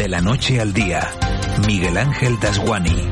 De 0.00 0.08
la 0.08 0.22
noche 0.22 0.58
al 0.58 0.72
día, 0.72 1.10
Miguel 1.66 1.98
Ángel 1.98 2.40
Dasguani. 2.40 3.06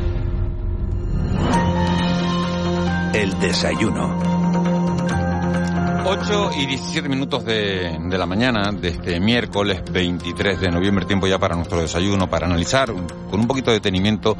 El 3.12 3.38
desayuno. 3.40 4.37
8 6.10 6.52
y 6.56 6.64
17 6.64 7.06
minutos 7.06 7.44
de, 7.44 7.98
de, 8.00 8.18
la 8.18 8.24
mañana 8.24 8.72
de 8.72 8.88
este 8.88 9.20
miércoles 9.20 9.82
23 9.92 10.58
de 10.58 10.70
noviembre, 10.70 11.04
tiempo 11.04 11.26
ya 11.26 11.38
para 11.38 11.54
nuestro 11.54 11.82
desayuno, 11.82 12.30
para 12.30 12.46
analizar 12.46 12.90
con 12.90 13.40
un 13.40 13.46
poquito 13.46 13.70
de 13.70 13.76
detenimiento 13.76 14.34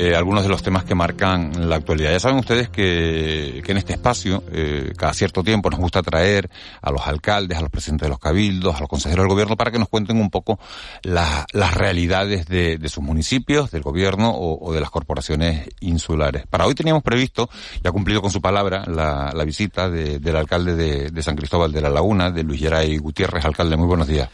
eh, 0.00 0.14
algunos 0.14 0.44
de 0.44 0.48
los 0.48 0.62
temas 0.62 0.84
que 0.84 0.94
marcan 0.94 1.68
la 1.68 1.74
actualidad. 1.74 2.12
Ya 2.12 2.20
saben 2.20 2.38
ustedes 2.38 2.68
que, 2.68 3.62
que 3.64 3.72
en 3.72 3.78
este 3.78 3.94
espacio, 3.94 4.44
eh, 4.52 4.92
cada 4.96 5.12
cierto 5.12 5.42
tiempo, 5.42 5.70
nos 5.70 5.80
gusta 5.80 6.02
traer 6.02 6.48
a 6.80 6.92
los 6.92 7.04
alcaldes, 7.04 7.58
a 7.58 7.62
los 7.62 7.70
presidentes 7.70 8.06
de 8.06 8.10
los 8.10 8.20
cabildos, 8.20 8.76
a 8.76 8.80
los 8.80 8.88
consejeros 8.88 9.24
del 9.24 9.30
gobierno, 9.30 9.56
para 9.56 9.72
que 9.72 9.78
nos 9.80 9.88
cuenten 9.88 10.20
un 10.20 10.30
poco 10.30 10.60
la, 11.02 11.46
las 11.52 11.74
realidades 11.74 12.46
de, 12.46 12.78
de, 12.78 12.88
sus 12.88 13.02
municipios, 13.02 13.72
del 13.72 13.82
gobierno 13.82 14.32
o, 14.36 14.72
de 14.72 14.80
las 14.80 14.90
corporaciones 14.90 15.68
insulares. 15.80 16.46
Para 16.46 16.66
hoy 16.66 16.76
teníamos 16.76 17.02
previsto, 17.02 17.50
y 17.82 17.88
ha 17.88 17.90
cumplido 17.90 18.22
con 18.22 18.30
su 18.30 18.40
palabra, 18.40 18.84
la, 18.86 19.32
la 19.34 19.44
visita 19.44 19.90
de, 19.90 20.20
del 20.20 20.36
alcalde 20.36 20.76
de 20.76 20.97
de, 21.10 21.22
San 21.22 21.36
Cristóbal 21.36 21.72
de 21.72 21.80
la 21.80 21.90
Laguna, 21.90 22.30
de 22.30 22.42
Luis 22.42 22.60
Geray 22.60 22.96
Gutiérrez, 22.98 23.44
alcalde. 23.44 23.76
Muy 23.76 23.86
buenos 23.86 24.06
días. 24.06 24.28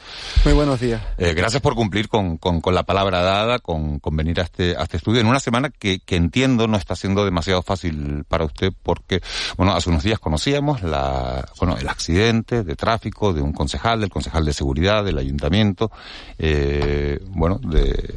Muy 0.44 0.54
buenos 0.54 0.80
días. 0.80 1.02
Eh, 1.18 1.34
gracias 1.34 1.62
por 1.62 1.74
cumplir 1.74 2.08
con, 2.08 2.36
con, 2.38 2.60
con, 2.60 2.74
la 2.74 2.82
palabra 2.82 3.20
dada, 3.22 3.58
con, 3.58 3.98
con 3.98 4.16
venir 4.16 4.40
a 4.40 4.44
este, 4.44 4.76
a 4.76 4.82
este 4.82 4.96
estudio 4.96 5.20
en 5.20 5.26
una 5.26 5.40
semana 5.40 5.70
que, 5.70 6.00
que 6.00 6.16
entiendo 6.16 6.66
no 6.66 6.76
está 6.76 6.96
siendo 6.96 7.24
demasiado 7.24 7.62
fácil 7.62 8.24
para 8.28 8.44
usted 8.44 8.72
porque, 8.82 9.20
bueno, 9.56 9.74
hace 9.74 9.90
unos 9.90 10.02
días 10.02 10.18
conocíamos 10.18 10.82
la, 10.82 11.46
bueno, 11.58 11.76
el 11.76 11.88
accidente 11.88 12.62
de 12.62 12.76
tráfico 12.76 13.32
de 13.32 13.42
un 13.42 13.52
concejal, 13.52 14.00
del 14.00 14.10
concejal 14.10 14.44
de 14.44 14.52
seguridad 14.52 15.04
del 15.04 15.18
ayuntamiento, 15.18 15.90
eh, 16.38 17.20
bueno, 17.28 17.58
de, 17.58 18.14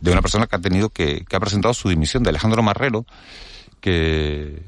de 0.00 0.10
una 0.10 0.20
persona 0.20 0.46
que 0.46 0.56
ha 0.56 0.60
tenido 0.60 0.90
que, 0.90 1.24
que 1.24 1.36
ha 1.36 1.40
presentado 1.40 1.74
su 1.74 1.88
dimisión, 1.88 2.22
de 2.22 2.30
Alejandro 2.30 2.62
Marrero, 2.62 3.06
que, 3.80 4.62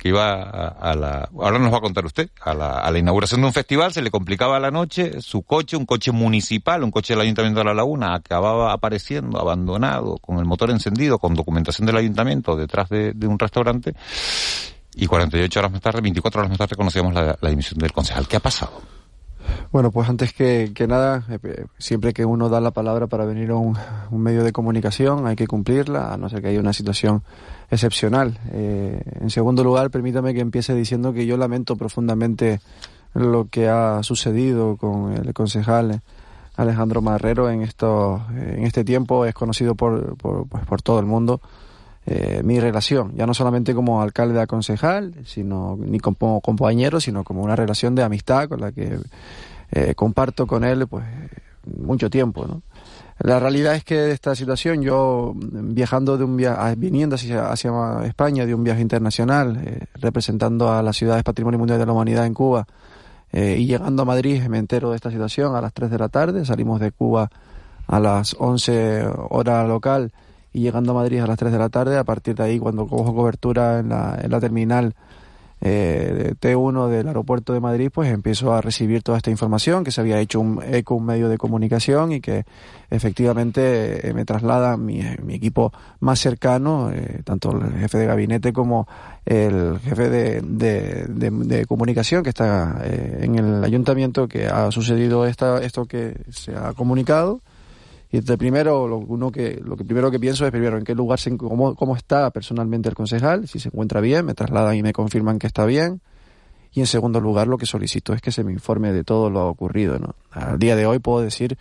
que 0.00 0.08
iba 0.08 0.32
a, 0.32 0.68
a, 0.68 0.94
la, 0.94 1.28
ahora 1.38 1.58
nos 1.58 1.70
va 1.70 1.76
a 1.76 1.80
contar 1.82 2.06
usted, 2.06 2.30
a 2.40 2.54
la, 2.54 2.78
a 2.78 2.90
la, 2.90 2.98
inauguración 2.98 3.42
de 3.42 3.48
un 3.48 3.52
festival, 3.52 3.92
se 3.92 4.00
le 4.00 4.10
complicaba 4.10 4.58
la 4.58 4.70
noche, 4.70 5.20
su 5.20 5.42
coche, 5.42 5.76
un 5.76 5.84
coche 5.84 6.10
municipal, 6.10 6.82
un 6.82 6.90
coche 6.90 7.12
del 7.12 7.20
Ayuntamiento 7.20 7.60
de 7.60 7.66
La 7.66 7.74
Laguna, 7.74 8.14
acababa 8.14 8.72
apareciendo 8.72 9.38
abandonado, 9.38 10.16
con 10.16 10.38
el 10.38 10.46
motor 10.46 10.70
encendido, 10.70 11.18
con 11.18 11.34
documentación 11.34 11.84
del 11.84 11.98
Ayuntamiento 11.98 12.56
detrás 12.56 12.88
de, 12.88 13.14
un 13.24 13.38
restaurante, 13.38 13.92
y 14.94 15.06
48 15.06 15.60
horas 15.60 15.70
más 15.70 15.82
tarde, 15.82 16.00
24 16.00 16.40
horas 16.40 16.48
más 16.48 16.58
tarde, 16.58 16.76
conocíamos 16.76 17.12
la, 17.12 17.36
dimisión 17.50 17.78
del 17.78 17.92
concejal. 17.92 18.26
¿Qué 18.26 18.36
ha 18.36 18.40
pasado? 18.40 18.80
Bueno, 19.70 19.90
pues 19.90 20.08
antes 20.08 20.32
que, 20.32 20.72
que 20.74 20.86
nada, 20.86 21.24
eh, 21.28 21.66
siempre 21.76 22.14
que 22.14 22.24
uno 22.24 22.48
da 22.48 22.62
la 22.62 22.70
palabra 22.70 23.06
para 23.06 23.26
venir 23.26 23.50
a 23.50 23.56
un, 23.56 23.76
un, 24.10 24.22
medio 24.22 24.44
de 24.44 24.52
comunicación 24.52 25.26
hay 25.26 25.36
que 25.36 25.46
cumplirla, 25.46 26.14
a 26.14 26.16
no 26.16 26.30
ser 26.30 26.40
que 26.40 26.48
haya 26.48 26.60
una 26.60 26.72
situación 26.72 27.22
excepcional. 27.70 28.38
Eh, 28.52 29.00
en 29.20 29.30
segundo 29.30 29.62
lugar, 29.64 29.90
permítame 29.90 30.34
que 30.34 30.40
empiece 30.40 30.74
diciendo 30.74 31.12
que 31.12 31.26
yo 31.26 31.36
lamento 31.36 31.76
profundamente 31.76 32.60
lo 33.14 33.48
que 33.48 33.68
ha 33.68 34.02
sucedido 34.02 34.76
con 34.76 35.12
el 35.12 35.32
concejal 35.32 36.02
Alejandro 36.56 37.00
Marrero 37.00 37.50
en, 37.50 37.62
esto, 37.62 38.22
en 38.36 38.64
este 38.64 38.84
tiempo. 38.84 39.24
Es 39.24 39.34
conocido 39.34 39.74
por, 39.74 40.16
por, 40.16 40.46
pues 40.48 40.64
por 40.66 40.82
todo 40.82 40.98
el 41.00 41.06
mundo. 41.06 41.40
Eh, 42.06 42.40
mi 42.42 42.58
relación, 42.58 43.14
ya 43.14 43.26
no 43.26 43.34
solamente 43.34 43.74
como 43.74 44.00
alcalde 44.00 44.40
a 44.40 44.46
concejal, 44.46 45.14
sino 45.24 45.78
ni 45.78 46.00
como 46.00 46.40
compañero, 46.40 46.98
sino 46.98 47.24
como 47.24 47.42
una 47.42 47.54
relación 47.56 47.94
de 47.94 48.02
amistad 48.02 48.48
con 48.48 48.60
la 48.60 48.72
que 48.72 48.98
eh, 49.70 49.94
comparto 49.94 50.46
con 50.46 50.64
él 50.64 50.86
pues 50.88 51.04
mucho 51.78 52.08
tiempo, 52.08 52.46
¿no? 52.46 52.62
La 53.22 53.38
realidad 53.38 53.74
es 53.74 53.84
que 53.84 54.12
esta 54.12 54.34
situación, 54.34 54.80
yo 54.80 55.34
viajando 55.36 56.16
de 56.16 56.24
un 56.24 56.38
viaje, 56.38 56.74
viniendo 56.76 57.16
hacia, 57.16 57.50
hacia, 57.52 57.70
España 58.06 58.46
de 58.46 58.54
un 58.54 58.64
viaje 58.64 58.80
internacional, 58.80 59.60
eh, 59.62 59.84
representando 59.96 60.72
a 60.72 60.82
las 60.82 60.96
ciudades 60.96 61.22
Patrimonio 61.22 61.58
Mundial 61.58 61.78
de 61.78 61.84
la 61.84 61.92
Humanidad 61.92 62.24
en 62.24 62.32
Cuba, 62.32 62.66
eh, 63.32 63.56
y 63.58 63.66
llegando 63.66 64.02
a 64.02 64.06
Madrid 64.06 64.42
me 64.48 64.56
entero 64.56 64.90
de 64.90 64.96
esta 64.96 65.10
situación 65.10 65.54
a 65.54 65.60
las 65.60 65.74
3 65.74 65.90
de 65.90 65.98
la 65.98 66.08
tarde, 66.08 66.46
salimos 66.46 66.80
de 66.80 66.92
Cuba 66.92 67.30
a 67.86 68.00
las 68.00 68.34
11 68.38 69.04
hora 69.28 69.66
local 69.66 70.12
y 70.54 70.60
llegando 70.60 70.92
a 70.92 70.94
Madrid 70.94 71.20
a 71.20 71.26
las 71.26 71.36
3 71.36 71.52
de 71.52 71.58
la 71.58 71.68
tarde, 71.68 71.98
a 71.98 72.04
partir 72.04 72.34
de 72.36 72.44
ahí 72.44 72.58
cuando 72.58 72.86
cojo 72.86 73.14
cobertura 73.14 73.80
en 73.80 73.90
la, 73.90 74.18
en 74.20 74.30
la 74.30 74.40
terminal 74.40 74.94
eh, 75.60 76.34
T1 76.40 76.88
del 76.88 77.08
aeropuerto 77.08 77.52
de 77.52 77.60
Madrid, 77.60 77.90
pues 77.92 78.10
empiezo 78.10 78.52
a 78.52 78.60
recibir 78.60 79.02
toda 79.02 79.18
esta 79.18 79.30
información, 79.30 79.84
que 79.84 79.90
se 79.90 80.00
había 80.00 80.18
hecho 80.18 80.40
un 80.40 80.62
eco, 80.62 80.94
un 80.94 81.06
medio 81.06 81.28
de 81.28 81.38
comunicación 81.38 82.12
y 82.12 82.20
que 82.20 82.44
efectivamente 82.90 84.08
eh, 84.08 84.14
me 84.14 84.24
traslada 84.24 84.76
mi, 84.76 85.00
equipo 85.00 85.72
más 86.00 86.18
cercano, 86.18 86.90
eh, 86.92 87.22
tanto 87.24 87.52
el 87.52 87.72
jefe 87.78 87.98
de 87.98 88.06
gabinete 88.06 88.52
como 88.52 88.88
el 89.26 89.78
jefe 89.80 90.08
de, 90.08 90.40
de, 90.40 91.06
de, 91.08 91.30
de 91.30 91.66
comunicación 91.66 92.22
que 92.22 92.30
está 92.30 92.80
eh, 92.84 93.20
en 93.22 93.36
el 93.36 93.62
ayuntamiento, 93.62 94.28
que 94.28 94.46
ha 94.46 94.70
sucedido 94.70 95.26
esta, 95.26 95.62
esto 95.62 95.84
que 95.84 96.16
se 96.30 96.56
ha 96.56 96.72
comunicado 96.72 97.40
y 98.12 98.20
de 98.20 98.36
primero, 98.36 98.88
lo, 98.88 98.98
uno 98.98 99.30
que, 99.30 99.60
lo 99.64 99.76
que 99.76 99.84
primero 99.84 100.10
que 100.10 100.18
pienso 100.18 100.44
es 100.44 100.50
primero 100.50 100.76
en 100.76 100.84
qué 100.84 100.94
lugar, 100.94 101.20
se, 101.20 101.36
cómo, 101.36 101.74
cómo 101.76 101.96
está 101.96 102.30
personalmente 102.30 102.88
el 102.88 102.94
concejal, 102.94 103.46
si 103.46 103.60
se 103.60 103.68
encuentra 103.68 104.00
bien, 104.00 104.26
me 104.26 104.34
trasladan 104.34 104.74
y 104.74 104.82
me 104.82 104.92
confirman 104.92 105.38
que 105.38 105.46
está 105.46 105.64
bien. 105.64 106.00
Y 106.72 106.80
en 106.80 106.86
segundo 106.86 107.20
lugar, 107.20 107.48
lo 107.48 107.58
que 107.58 107.66
solicito 107.66 108.12
es 108.12 108.20
que 108.20 108.30
se 108.30 108.44
me 108.44 108.52
informe 108.52 108.92
de 108.92 109.04
todo 109.04 109.28
lo 109.30 109.48
ocurrido. 109.48 109.98
¿no? 109.98 110.14
Al 110.30 110.58
día 110.58 110.76
de 110.76 110.86
hoy 110.86 110.98
puedo 110.98 111.20
decir 111.20 111.58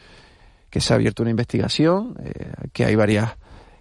que 0.70 0.82
se 0.82 0.94
ha 0.94 0.96
abierto 0.96 1.24
una 1.24 1.32
investigación, 1.32 2.16
eh, 2.24 2.52
que 2.74 2.86
hay 2.86 2.96
varias, 2.96 3.32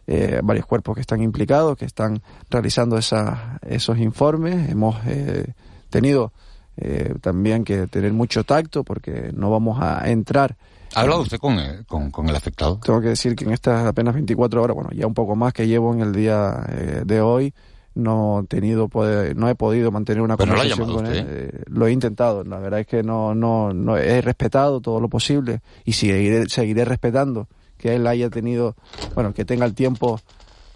eh, 0.07 0.41
varios 0.43 0.65
cuerpos 0.65 0.95
que 0.95 1.03
están 1.03 1.23
implicados, 1.23 1.77
que 1.77 1.85
están 1.85 2.23
realizando 2.49 2.97
esa, 2.97 3.59
esos 3.67 3.99
informes. 3.99 4.71
Hemos 4.71 4.97
eh, 5.07 5.53
tenido 5.91 6.33
eh, 6.81 7.15
también 7.21 7.65
que 7.65 7.89
tener 7.89 8.13
mucho 8.13 8.45
tacto 8.45 8.85
porque 8.85 9.31
no 9.35 9.51
vamos 9.51 9.79
a 9.81 10.09
entrar 10.09 10.57
¿Ha 10.95 11.01
hablado 11.01 11.23
usted 11.23 11.39
con, 11.39 11.59
con, 11.87 12.11
con, 12.11 12.29
el 12.29 12.37
afectado? 12.37 12.81
Tengo 12.83 13.01
que 13.01 13.09
decir 13.09 13.37
que 13.37 13.45
en 13.45 13.53
estas 13.53 13.87
apenas 13.87 14.15
24 14.15 14.63
horas, 14.63 14.75
bueno, 14.75 14.91
ya 14.93 15.07
un 15.07 15.15
poco 15.15 15.37
más 15.37 15.53
que 15.53 15.67
llevo 15.67 15.93
en 15.93 16.01
el 16.01 16.13
día 16.13 16.65
eh, 16.69 17.03
de 17.05 17.21
hoy, 17.21 17.53
no 17.95 18.41
he 18.41 18.47
tenido 18.47 18.89
poder, 18.89 19.37
no 19.37 19.49
he 19.49 19.55
podido 19.55 19.91
mantener 19.91 20.23
una 20.23 20.37
Pero 20.37 20.53
conversación 20.53 20.89
no 20.89 20.95
con 20.95 21.05
usted. 21.07 21.19
él. 21.19 21.27
Eh, 21.29 21.63
lo 21.67 21.87
he 21.87 21.93
intentado, 21.93 22.45
la 22.45 22.59
verdad 22.59 22.81
es 22.81 22.87
que 22.87 23.03
no, 23.03 23.35
no, 23.35 23.73
no 23.73 23.97
he 23.97 24.21
respetado 24.21 24.81
todo 24.81 25.01
lo 25.01 25.09
posible 25.09 25.61
y 25.85 25.93
seguiré, 25.93 26.49
seguiré 26.49 26.85
respetando 26.85 27.49
que 27.77 27.95
él 27.95 28.07
haya 28.07 28.31
tenido, 28.31 28.75
bueno, 29.15 29.33
que 29.35 29.45
tenga 29.45 29.65
el 29.67 29.75
tiempo 29.75 30.21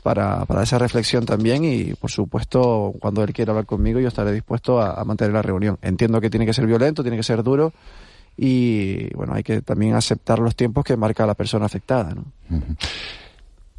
para, 0.03 0.45
para 0.47 0.65
esa 0.65 0.78
reflexión 0.78 1.25
también 1.25 1.65
y 1.65 1.95
por 1.95 2.11
supuesto 2.11 2.93
cuando 3.01 3.22
él 3.22 3.33
quiera 3.33 3.53
hablar 3.53 3.67
conmigo 3.67 4.01
yo 4.01 4.09
estaré 4.09 4.33
dispuesto 4.33 4.81
a, 4.81 5.01
a 5.01 5.05
mantener 5.05 5.33
la 5.33 5.43
reunión. 5.43 5.78
Entiendo 5.81 6.21
que 6.21 6.28
tiene 6.28 6.45
que 6.45 6.53
ser 6.53 6.67
violento, 6.67 7.03
tiene 7.03 7.17
que 7.17 7.22
ser 7.22 7.43
duro 7.43 7.72
y 8.37 9.12
bueno, 9.15 9.34
hay 9.34 9.43
que 9.43 9.62
también 9.62 9.94
aceptar 9.94 10.38
los 10.38 10.56
tiempos 10.56 10.84
que 10.84 10.97
marca 10.97 11.26
la 11.26 11.34
persona 11.34 11.66
afectada, 11.66 12.15
¿no? 12.15 12.25
Uh 12.50 12.54
-huh. 12.54 12.76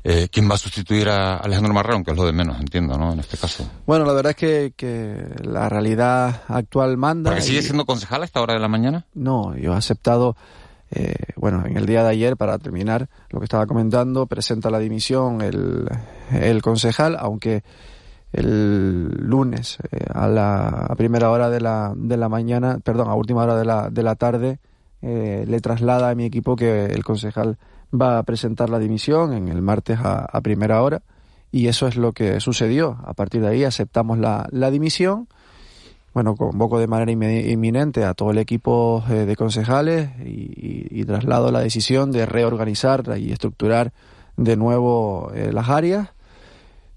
eh, 0.04 0.28
¿Quién 0.32 0.50
va 0.50 0.56
a 0.56 0.58
sustituir 0.58 1.10
a 1.10 1.38
Alejandro 1.38 1.74
Marrón? 1.74 2.04
Que 2.04 2.12
es 2.12 2.18
lo 2.18 2.26
de 2.26 2.34
menos, 2.34 2.60
entiendo, 2.60 2.98
¿no? 2.98 3.14
En 3.14 3.20
este 3.20 3.38
caso. 3.38 3.70
Bueno, 3.86 4.06
la 4.06 4.14
verdad 4.14 4.32
es 4.32 4.36
que, 4.36 4.74
que 4.76 5.26
la 5.44 5.70
realidad 5.70 6.44
actual 6.48 6.98
manda. 6.98 7.32
¿Porque 7.32 7.42
sigue 7.42 7.60
y... 7.60 7.64
siendo 7.64 7.86
concejal 7.86 8.22
a 8.22 8.26
esta 8.26 8.42
hora 8.42 8.54
de 8.54 8.60
la 8.60 8.68
mañana? 8.68 9.06
No, 9.14 9.56
yo 9.58 9.74
he 9.74 9.78
aceptado, 9.78 10.36
eh, 10.92 11.16
bueno, 11.36 11.66
en 11.66 11.76
el 11.78 11.86
día 11.86 12.04
de 12.04 12.10
ayer, 12.10 12.38
para 12.38 12.60
terminar 12.60 13.10
lo 13.30 13.40
que 13.40 13.46
estaba 13.46 13.66
comentando, 13.66 14.28
presenta 14.28 14.70
la 14.70 14.80
dimisión 14.80 15.42
el, 15.42 15.88
el 16.32 16.62
concejal, 16.62 17.16
aunque 17.20 17.64
el 18.34 19.08
lunes 19.08 19.78
eh, 19.92 20.06
a 20.14 20.28
la 20.28 20.68
a 20.68 20.96
primera 20.96 21.30
hora 21.30 21.50
de 21.50 21.62
la, 21.62 21.94
de 21.96 22.18
la 22.18 22.28
mañana, 22.30 22.80
perdón, 22.84 23.10
a 23.10 23.14
última 23.14 23.44
hora 23.44 23.56
de 23.56 23.66
la, 23.66 23.90
de 23.90 24.04
la 24.04 24.16
tarde, 24.16 24.60
eh, 25.02 25.46
le 25.48 25.60
traslada 25.62 26.10
a 26.10 26.16
mi 26.16 26.26
equipo 26.26 26.56
que 26.56 26.86
el 26.86 27.04
concejal 27.04 27.58
va 27.94 28.18
a 28.18 28.24
presentar 28.24 28.70
la 28.70 28.80
dimisión 28.80 29.34
en 29.34 29.48
el 29.48 29.62
martes 29.62 30.00
a, 30.00 30.26
a, 30.26 30.42
primera 30.42 30.82
hora 30.82 31.04
y 31.52 31.68
eso 31.68 31.88
es 31.88 31.96
lo 31.96 32.12
que 32.12 32.40
sucedió. 32.40 32.98
A 33.06 33.14
partir 33.14 33.42
de 33.42 33.50
ahí 33.50 33.64
aceptamos 33.64 34.18
la, 34.18 34.48
la 34.52 34.72
dimisión. 34.72 35.28
Bueno, 36.14 36.36
convoco 36.36 36.80
de 36.80 36.88
manera 36.88 37.12
inminente 37.12 38.06
a 38.06 38.14
todo 38.14 38.32
el 38.32 38.38
equipo 38.38 39.04
eh, 39.10 39.26
de 39.26 39.36
concejales 39.36 40.10
y, 40.26 40.88
y, 40.90 41.06
traslado 41.06 41.52
la 41.52 41.60
decisión 41.60 42.12
de 42.12 42.26
reorganizar 42.26 43.04
y 43.18 43.32
estructurar 43.32 43.94
de 44.38 44.56
nuevo 44.56 45.32
eh, 45.34 45.52
las 45.52 45.70
áreas 45.70 46.13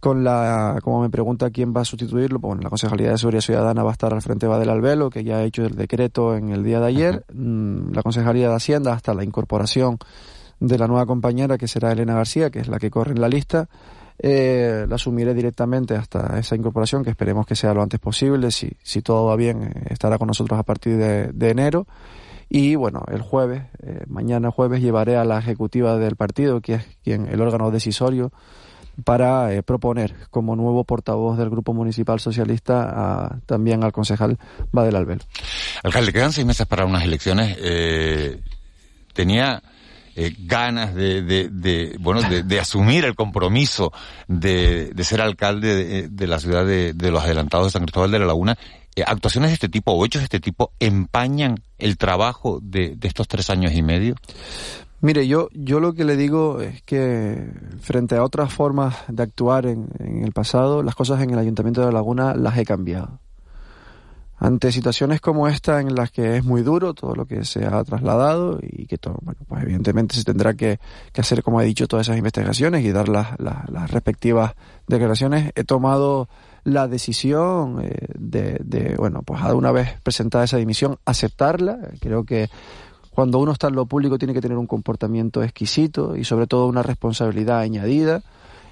con 0.07 0.23
la, 0.23 0.79
como 0.85 1.01
me 1.01 1.11
pregunta 1.11 1.51
quién 1.51 1.75
va 1.77 1.81
a 1.81 1.85
sustituirlo, 1.85 2.39
bueno, 2.39 2.63
la 2.63 2.69
Concejalía 2.69 3.11
de 3.11 3.19
Seguridad 3.19 3.41
Ciudadana 3.41 3.83
va 3.83 3.91
a 3.91 3.93
estar 3.93 4.15
al 4.15 4.23
frente 4.23 4.47
va 4.47 4.57
del 4.57 4.71
Albelo, 4.71 5.11
que 5.11 5.25
ya 5.25 5.39
ha 5.39 5.43
hecho 5.43 5.65
el 5.65 5.75
decreto 5.75 6.37
en 6.37 6.51
el 6.51 6.63
día 6.63 6.79
de 6.79 6.87
ayer, 6.87 7.25
uh 7.29 7.35
-huh. 7.35 7.93
la 7.93 8.05
Concejalía 8.05 8.49
de 8.49 8.55
Hacienda 8.55 8.93
hasta 8.93 9.15
la 9.15 9.25
incorporación 9.25 9.99
de 10.61 10.79
la 10.79 10.87
nueva 10.87 11.07
compañera 11.07 11.59
que 11.59 11.67
será 11.67 11.91
Elena 11.91 12.15
García, 12.15 12.51
que 12.51 12.61
es 12.61 12.69
la 12.69 12.79
que 12.79 12.89
corre 12.89 13.15
en 13.15 13.21
la 13.21 13.29
lista, 13.29 13.69
eh, 14.21 14.87
la 14.89 14.95
asumiré 14.95 15.35
directamente 15.35 15.97
hasta 15.97 16.39
esa 16.39 16.55
incorporación, 16.55 17.03
que 17.03 17.11
esperemos 17.11 17.45
que 17.45 17.57
sea 17.57 17.75
lo 17.75 17.83
antes 17.83 17.99
posible, 17.99 18.53
si, 18.53 18.71
si 18.85 19.03
todo 19.03 19.27
va 19.27 19.35
bien, 19.35 19.73
estará 19.91 20.19
con 20.19 20.29
nosotros 20.29 20.57
a 20.57 20.63
partir 20.63 20.99
de, 20.99 21.33
de 21.33 21.51
enero 21.51 21.89
Y 22.49 22.77
bueno, 22.77 23.03
el 23.09 23.23
jueves, 23.23 23.65
eh, 23.83 24.05
mañana 24.07 24.53
jueves, 24.53 24.81
llevaré 24.81 25.17
a 25.17 25.25
la 25.25 25.41
ejecutiva 25.41 25.97
del 25.99 26.15
partido, 26.15 26.61
que 26.61 26.75
es 26.75 26.85
quien 27.03 27.27
el 27.27 27.41
órgano 27.41 27.73
decisorio, 27.73 28.31
para 29.05 29.53
eh, 29.53 29.63
proponer 29.63 30.15
como 30.31 30.57
nuevo 30.57 30.85
portavoz 30.85 31.39
del 31.39 31.51
Grupo 31.51 31.75
Municipal 31.75 32.21
Socialista 32.21 33.41
también 33.47 33.85
al 33.85 33.93
concejal 33.93 34.39
Badel 34.73 34.97
Albel. 34.97 35.23
Alcalde, 35.83 36.13
quedan 36.13 36.33
seis 36.33 36.47
meses 36.47 36.67
para 36.67 36.85
unas 36.85 37.05
elecciones. 37.05 37.57
Eh, 37.61 38.41
tenía 39.13 39.63
eh, 40.15 40.35
ganas 40.39 40.95
de, 40.95 41.23
de, 41.23 41.97
bueno 42.01 42.23
de, 42.23 42.61
asumir 42.61 43.05
el 43.05 43.15
compromiso 43.15 43.93
de, 44.29 44.93
ser 45.03 45.21
alcalde 45.21 46.09
de, 46.09 46.27
la 46.27 46.39
ciudad 46.39 46.65
de, 46.65 47.11
los 47.11 47.23
adelantados 47.23 47.67
de 47.67 47.71
San 47.73 47.83
Cristóbal 47.83 48.11
de 48.11 48.19
la 48.19 48.27
Laguna. 48.27 48.57
¿Actuaciones 49.05 49.51
de 49.51 49.55
este 49.55 49.69
tipo 49.69 49.93
o 49.93 50.07
hechos 50.07 50.21
de 50.21 50.25
este 50.25 50.41
tipo 50.41 50.73
empañan 50.81 51.57
el 51.79 51.99
trabajo 51.99 52.61
de, 52.63 52.97
estos 53.03 53.29
tres 53.29 53.51
años 53.51 53.73
y 53.75 53.83
medio? 53.83 54.15
Mire, 55.07 55.29
yo, 55.29 55.51
yo 55.53 55.79
lo 55.79 55.95
que 55.95 56.05
le 56.05 56.17
digo 56.17 56.61
es 56.61 56.83
que 56.83 57.49
frente 57.79 58.17
a 58.17 58.25
otras 58.25 58.53
formas 58.53 58.97
de 59.07 59.23
actuar 59.23 59.65
en, 59.67 59.87
el 60.01 60.33
pasado, 60.33 60.83
las 60.83 60.97
cosas 60.97 61.23
en 61.23 61.31
el 61.31 61.39
Ayuntamiento 61.39 61.81
de 61.81 61.87
La 61.87 61.93
Laguna 61.93 62.35
las 62.35 62.59
he 62.59 62.65
cambiado. 62.65 63.21
Ante 64.37 64.73
situaciones 64.73 65.21
como 65.21 65.47
esta 65.47 65.81
en 65.81 65.95
las 65.95 66.11
que 66.11 66.39
es 66.39 66.45
muy 66.45 66.63
duro 66.63 66.93
todo 66.93 67.15
lo 67.15 67.25
que 67.25 67.45
se 67.45 67.65
ha 67.65 67.85
trasladado 67.85 68.59
y 68.61 68.87
que 68.87 68.99
todo, 68.99 69.17
bueno, 69.23 69.39
pues 69.47 69.63
evidentemente 69.63 70.17
se 70.17 70.25
tendrá 70.25 70.55
que, 70.55 70.81
hacer, 71.17 71.45
como 71.45 71.61
he 71.61 71.65
dicho, 71.65 71.87
todas 71.87 72.09
esas 72.09 72.19
investigaciones 72.19 72.85
y 72.85 72.91
dar 72.91 73.09
las, 73.09 73.39
las, 73.39 73.89
respectivas 73.93 74.55
declaraciones, 74.89 75.53
he 75.55 75.63
tomado 75.63 76.29
la 76.65 76.89
decisión 76.89 77.79
eh, 77.81 78.09
de, 78.19 78.59
de, 78.61 78.97
bueno, 78.97 79.23
pues 79.23 79.41
una 79.53 79.71
vez 79.71 80.01
presentada 80.03 80.43
esa 80.43 80.57
dimisión, 80.57 80.99
aceptarla. 81.05 81.79
Creo 82.01 82.25
que 82.25 82.51
cuando 83.17 83.39
uno 83.39 83.53
está 83.53 83.69
en 83.69 83.77
lo 83.77 83.87
público 83.87 84.19
tiene 84.19 84.35
que 84.35 84.43
tener 84.43 84.59
un 84.59 84.67
comportamiento 84.67 85.43
exquisito 85.43 86.19
y 86.19 86.25
sobre 86.25 86.47
todo 86.47 86.67
una 86.67 86.83
responsabilidad 86.83 87.61
añadida. 87.61 88.21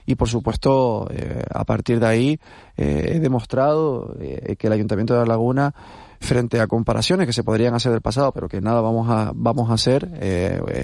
Y 0.04 0.16
por 0.16 0.28
supuesto, 0.28 1.08
eh, 1.10 1.42
a 1.48 1.64
partir 1.64 1.98
de 1.98 2.06
ahí 2.06 2.40
eh, 2.76 3.12
he 3.14 3.20
demostrado 3.20 4.14
eh, 4.20 4.56
que 4.58 4.66
el 4.66 4.74
Ayuntamiento 4.74 5.14
de 5.14 5.20
La 5.20 5.24
Laguna, 5.24 5.74
frente 6.20 6.60
a 6.60 6.66
comparaciones 6.66 7.26
que 7.26 7.32
se 7.32 7.42
podrían 7.42 7.72
hacer 7.72 7.90
del 7.92 8.02
pasado, 8.02 8.32
pero 8.32 8.46
que 8.46 8.60
nada 8.60 8.82
vamos 8.82 9.08
a, 9.08 9.32
vamos 9.34 9.70
a 9.70 9.74
hacer, 9.74 10.10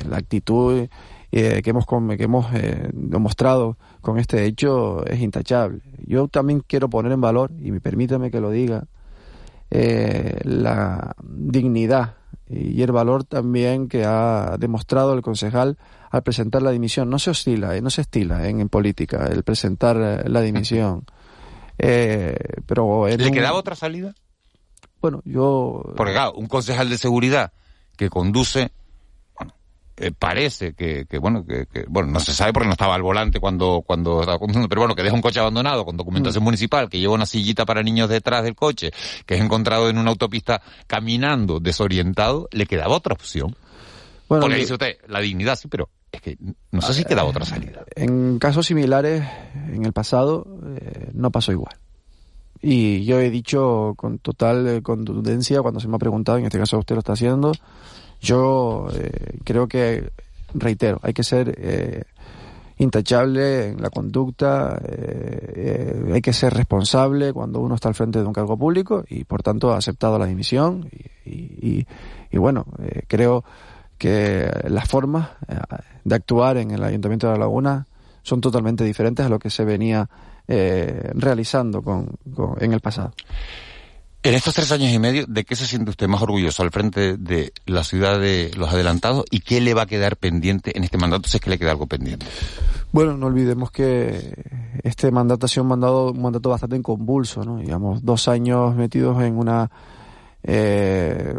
la 0.08 0.16
actitud 0.16 0.88
que 1.30 1.62
hemos, 1.62 1.84
que 1.86 2.24
hemos 2.24 2.46
demostrado 2.94 3.76
con 4.00 4.18
este 4.18 4.46
hecho 4.46 5.04
es 5.04 5.20
intachable. 5.20 5.82
Yo 6.06 6.28
también 6.28 6.62
quiero 6.66 6.88
poner 6.88 7.12
en 7.12 7.20
valor, 7.20 7.50
y 7.60 7.72
permítame 7.78 8.30
que 8.30 8.40
lo 8.40 8.50
diga, 8.50 8.86
la 9.70 11.14
dignidad 11.22 12.19
y 12.50 12.82
el 12.82 12.90
valor 12.90 13.24
también 13.24 13.88
que 13.88 14.04
ha 14.04 14.56
demostrado 14.58 15.14
el 15.14 15.22
concejal 15.22 15.78
al 16.10 16.22
presentar 16.22 16.62
la 16.62 16.72
dimisión. 16.72 17.08
No 17.08 17.18
se 17.18 17.30
oscila, 17.30 17.76
eh, 17.76 17.80
no 17.80 17.90
se 17.90 18.00
estila 18.00 18.48
en, 18.48 18.68
política 18.68 19.28
el 19.30 19.44
presentar 19.44 19.96
eh, 19.96 20.28
la 20.28 20.40
dimisión. 20.40 21.04
Eh, 21.82 22.36
pero 22.66 23.06
¿Le 23.06 23.30
quedaba 23.30 23.56
otra 23.56 23.74
salida? 23.74 24.14
Bueno, 25.00 25.22
yo... 25.24 25.82
Porque 25.96 26.12
claro, 26.12 26.34
un 26.34 26.46
concejal 26.46 26.90
de 26.90 26.98
seguridad 26.98 27.54
que 27.96 28.10
conduce 28.10 28.70
eh, 30.00 30.12
parece 30.18 30.72
que, 30.72 31.04
que 31.04 31.18
bueno, 31.18 31.44
que, 31.44 31.66
bueno, 31.88 32.10
no 32.10 32.20
se 32.20 32.32
sabe 32.32 32.54
porque 32.54 32.66
no 32.66 32.72
estaba 32.72 32.94
al 32.94 33.02
volante 33.02 33.38
cuando, 33.38 33.82
cuando 33.86 34.20
estaba 34.20 34.38
conduciendo, 34.38 34.68
pero 34.68 34.80
bueno, 34.80 34.94
que 34.94 35.02
deja 35.02 35.14
un 35.14 35.20
coche 35.20 35.40
abandonado 35.40 35.84
con 35.84 35.96
documentación 35.96 36.42
mm. 36.42 36.46
municipal, 36.46 36.88
que 36.88 36.98
lleva 36.98 37.12
una 37.12 37.26
sillita 37.26 37.66
para 37.66 37.82
niños 37.82 38.08
detrás 38.08 38.42
del 38.42 38.54
coche, 38.54 38.92
que 39.26 39.34
es 39.34 39.40
encontrado 39.40 39.90
en 39.90 39.98
una 39.98 40.10
autopista 40.10 40.62
caminando, 40.86 41.60
desorientado, 41.60 42.48
le 42.50 42.64
quedaba 42.64 42.96
otra 42.96 43.12
opción. 43.12 43.54
Bueno, 44.26 44.42
porque 44.42 44.56
dice 44.56 44.72
usted, 44.72 44.96
la 45.08 45.20
dignidad 45.20 45.56
sí, 45.56 45.68
pero 45.68 45.90
es 46.10 46.20
que 46.22 46.38
no 46.70 46.80
sé 46.80 46.94
si 46.94 47.04
quedaba 47.04 47.28
otra 47.28 47.44
salida. 47.44 47.84
En 47.94 48.38
casos 48.38 48.66
similares, 48.66 49.22
en 49.54 49.84
el 49.84 49.92
pasado, 49.92 50.46
eh, 50.80 51.10
no 51.12 51.30
pasó 51.30 51.52
igual. 51.52 51.76
Y 52.62 53.04
yo 53.04 53.20
he 53.20 53.30
dicho 53.30 53.94
con 53.96 54.18
total 54.18 54.66
eh, 54.66 54.82
contundencia 54.82 55.62
cuando 55.62 55.80
se 55.80 55.88
me 55.88 55.96
ha 55.96 55.98
preguntado, 55.98 56.38
en 56.38 56.44
este 56.44 56.58
caso 56.58 56.78
usted 56.78 56.94
lo 56.94 57.00
está 57.00 57.14
haciendo, 57.14 57.52
yo 58.20 58.88
eh, 58.94 59.38
creo 59.44 59.66
que, 59.66 60.10
reitero, 60.54 61.00
hay 61.02 61.12
que 61.12 61.24
ser 61.24 61.54
eh, 61.58 62.04
intachable 62.78 63.68
en 63.68 63.82
la 63.82 63.90
conducta, 63.90 64.80
eh, 64.84 66.10
hay 66.12 66.20
que 66.20 66.32
ser 66.32 66.52
responsable 66.54 67.32
cuando 67.32 67.60
uno 67.60 67.74
está 67.74 67.88
al 67.88 67.94
frente 67.94 68.20
de 68.20 68.26
un 68.26 68.32
cargo 68.32 68.56
público 68.56 69.04
y 69.08 69.24
por 69.24 69.42
tanto 69.42 69.72
ha 69.72 69.76
aceptado 69.76 70.18
la 70.18 70.26
dimisión 70.26 70.88
y, 71.24 71.86
y 72.30 72.38
bueno, 72.38 72.66
creo 73.06 73.44
que 73.98 74.50
las 74.68 74.88
formas 74.88 75.30
de 76.04 76.14
actuar 76.14 76.56
en 76.56 76.70
el 76.70 76.82
Ayuntamiento 76.82 77.26
de 77.26 77.34
La 77.34 77.40
Laguna 77.40 77.86
son 78.22 78.40
totalmente 78.40 78.82
diferentes 78.84 79.24
a 79.24 79.28
lo 79.28 79.38
que 79.38 79.50
se 79.50 79.64
venía 79.64 80.08
realizando 80.46 81.82
con, 81.82 82.18
en 82.60 82.72
el 82.72 82.80
pasado. 82.80 83.12
En 84.22 84.34
estos 84.34 84.52
tres 84.52 84.70
años 84.70 84.92
y 84.92 84.98
medio, 84.98 85.24
¿de 85.26 85.44
qué 85.44 85.56
se 85.56 85.66
siente 85.66 85.88
usted 85.88 86.06
más 86.06 86.20
orgulloso 86.20 86.62
al 86.62 86.70
frente 86.70 87.16
de 87.16 87.54
la 87.64 87.84
ciudad 87.84 88.20
de 88.20 88.50
los 88.54 88.68
adelantados 88.68 89.24
y 89.30 89.40
qué 89.40 89.62
le 89.62 89.72
va 89.72 89.82
a 89.82 89.86
quedar 89.86 90.18
pendiente 90.18 90.76
en 90.76 90.84
este 90.84 90.98
mandato 90.98 91.26
si 91.26 91.38
es 91.38 91.40
que 91.40 91.48
le 91.48 91.58
queda 91.58 91.70
algo 91.70 91.86
pendiente? 91.86 92.26
Bueno, 92.92 93.16
no 93.16 93.28
olvidemos 93.28 93.70
que 93.70 94.34
este 94.82 95.10
mandato 95.10 95.46
ha 95.46 95.48
sido 95.48 95.62
un 95.62 95.70
mandato, 95.70 96.10
un 96.10 96.20
mandato 96.20 96.50
bastante 96.50 96.82
convulso, 96.82 97.44
¿no? 97.44 97.56
Digamos, 97.56 98.04
dos 98.04 98.28
años 98.28 98.76
metidos 98.76 99.22
en 99.22 99.38
una, 99.38 99.70
eh, 100.42 101.34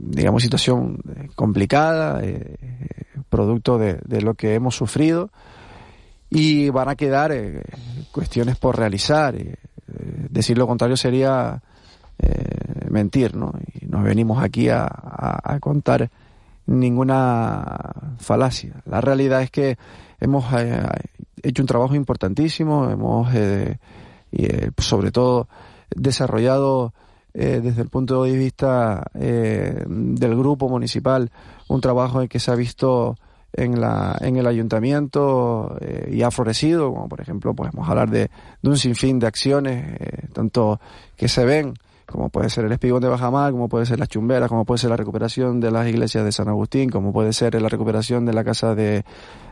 digamos, 0.00 0.42
situación 0.42 1.00
complicada, 1.34 2.24
eh, 2.24 2.56
producto 3.28 3.76
de, 3.76 4.00
lo 4.22 4.32
que 4.32 4.54
hemos 4.54 4.74
sufrido 4.74 5.28
y 6.30 6.70
van 6.70 6.88
a 6.88 6.96
quedar 6.96 7.32
eh, 7.32 7.60
cuestiones 8.12 8.56
por 8.56 8.78
realizar. 8.78 9.36
decir 10.30 10.56
lo 10.56 10.66
contrario 10.66 10.96
sería 10.96 11.60
eh, 12.16 12.88
mentir, 12.90 13.34
¿no? 13.34 13.52
Y 13.80 13.86
nos 13.86 14.04
venimos 14.04 14.40
aquí 14.42 14.68
a, 14.68 15.58
contar 15.60 16.10
ninguna 16.66 17.92
falacia. 18.18 18.82
La 18.86 19.00
realidad 19.00 19.42
es 19.42 19.50
que 19.50 19.76
hemos 20.20 20.44
eh, 20.54 20.80
hecho 21.42 21.62
un 21.62 21.66
trabajo 21.66 21.96
importantísimo, 21.96 22.88
hemos 22.88 23.34
eh, 23.34 23.78
sobre 24.78 25.10
todo 25.10 25.48
desarrollado 25.94 26.92
desde 27.32 27.82
el 27.82 27.88
punto 27.88 28.22
de 28.22 28.36
vista 28.36 29.10
del 29.12 30.36
grupo 30.36 30.68
municipal 30.68 31.32
un 31.66 31.80
trabajo 31.80 32.22
en 32.22 32.28
que 32.28 32.38
se 32.38 32.52
ha 32.52 32.54
visto 32.54 33.16
en, 33.52 33.80
la, 33.80 34.16
en 34.20 34.36
el 34.36 34.46
ayuntamiento 34.46 35.76
y 36.08 36.22
ha 36.22 36.30
florecido, 36.30 36.92
como 36.92 37.08
por 37.08 37.20
ejemplo 37.20 37.54
podemos 37.54 37.88
hablar 37.88 38.08
de, 38.08 38.30
de 38.62 38.68
un 38.68 38.78
sinfín 38.78 39.18
de 39.18 39.26
acciones, 39.26 39.98
tanto 40.32 40.80
que 41.16 41.26
se 41.26 41.44
ven 41.44 41.74
como 42.06 42.28
puede 42.28 42.50
ser 42.50 42.64
el 42.64 42.72
espigón 42.72 43.00
de 43.00 43.08
Bajamar, 43.08 43.52
como 43.52 43.68
puede 43.68 43.86
ser 43.86 43.98
las 43.98 44.08
chumberas, 44.08 44.48
como 44.48 44.64
puede 44.64 44.78
ser 44.78 44.90
la 44.90 44.96
recuperación 44.96 45.60
de 45.60 45.70
las 45.70 45.86
iglesias 45.88 46.24
de 46.24 46.32
San 46.32 46.48
Agustín, 46.48 46.90
como 46.90 47.12
puede 47.12 47.32
ser 47.32 47.60
la 47.60 47.68
recuperación 47.68 48.24
de 48.26 48.32
la 48.32 48.44
casa 48.44 48.74
de 48.74 49.04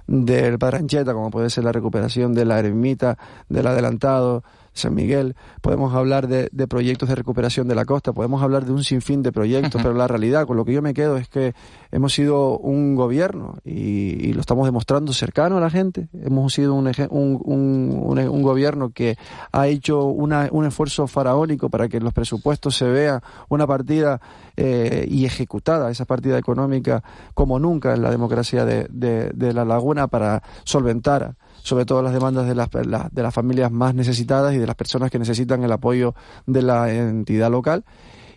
del 0.06 0.59
Padre 0.59 0.78
Ancheta, 0.78 1.14
como 1.14 1.30
puede 1.30 1.49
ser 1.49 1.64
la 1.64 1.73
recuperación 1.73 2.35
de 2.35 2.44
la 2.44 2.59
ermita 2.59 3.16
del 3.49 3.66
adelantado, 3.66 4.42
San 4.74 4.94
Miguel, 4.94 5.36
podemos 5.60 5.94
hablar 5.94 6.28
de, 6.28 6.48
de, 6.52 6.66
proyectos 6.66 7.08
de 7.08 7.14
recuperación 7.14 7.68
de 7.68 7.74
la 7.74 7.84
costa, 7.84 8.12
podemos 8.12 8.42
hablar 8.42 8.64
de 8.64 8.72
un 8.72 8.84
sinfín 8.84 9.22
de 9.22 9.30
proyectos, 9.30 9.82
pero 9.82 9.94
la 9.94 10.08
realidad, 10.08 10.46
con 10.46 10.56
lo 10.56 10.64
que 10.64 10.72
yo 10.72 10.80
me 10.80 10.94
quedo 10.94 11.18
es 11.18 11.28
que 11.28 11.54
hemos 11.90 12.14
sido 12.14 12.58
un 12.58 12.94
gobierno 12.94 13.58
y, 13.64 14.32
lo 14.32 14.40
estamos 14.40 14.64
demostrando 14.64 15.12
cercano 15.12 15.58
a 15.58 15.60
la 15.60 15.68
gente, 15.68 16.08
hemos 16.14 16.54
sido 16.54 16.74
un, 16.74 16.90
un, 17.10 18.18
un, 18.18 18.42
gobierno 18.42 18.90
que 18.90 19.18
ha 19.52 19.66
hecho 19.66 20.04
una, 20.04 20.48
un 20.50 20.64
esfuerzo 20.64 21.06
faraónico 21.06 21.68
para 21.68 21.88
que 21.88 21.98
en 21.98 22.04
los 22.04 22.14
presupuestos 22.14 22.76
se 22.76 22.86
vea 22.86 23.22
una 23.50 23.66
partida 23.66 24.20
eh, 24.56 25.06
y 25.08 25.26
ejecutada 25.26 25.90
esa 25.90 26.06
partida 26.06 26.38
económica 26.38 27.02
como 27.34 27.58
nunca 27.58 27.94
en 27.94 28.02
la 28.02 28.10
democracia 28.10 28.64
de, 28.64 28.86
de, 28.90 29.30
de 29.34 29.52
la 29.52 29.66
laguna 29.66 30.06
para 30.08 30.42
solventar 30.64 31.34
sobre 31.62 31.85
todo 31.85 32.02
las 32.02 32.12
demandas 32.12 32.47
de 32.47 32.54
las, 32.54 32.69
de 32.71 33.23
las 33.23 33.35
familias 33.35 33.71
más 33.71 33.95
necesitadas 33.95 34.54
y 34.54 34.59
de 34.59 34.66
las 34.66 34.75
personas 34.75 35.11
que 35.11 35.19
necesitan 35.19 35.62
el 35.62 35.73
apoyo 35.73 36.14
de 36.47 36.62
la 36.62 36.92
entidad 36.92 37.50
local. 37.50 37.85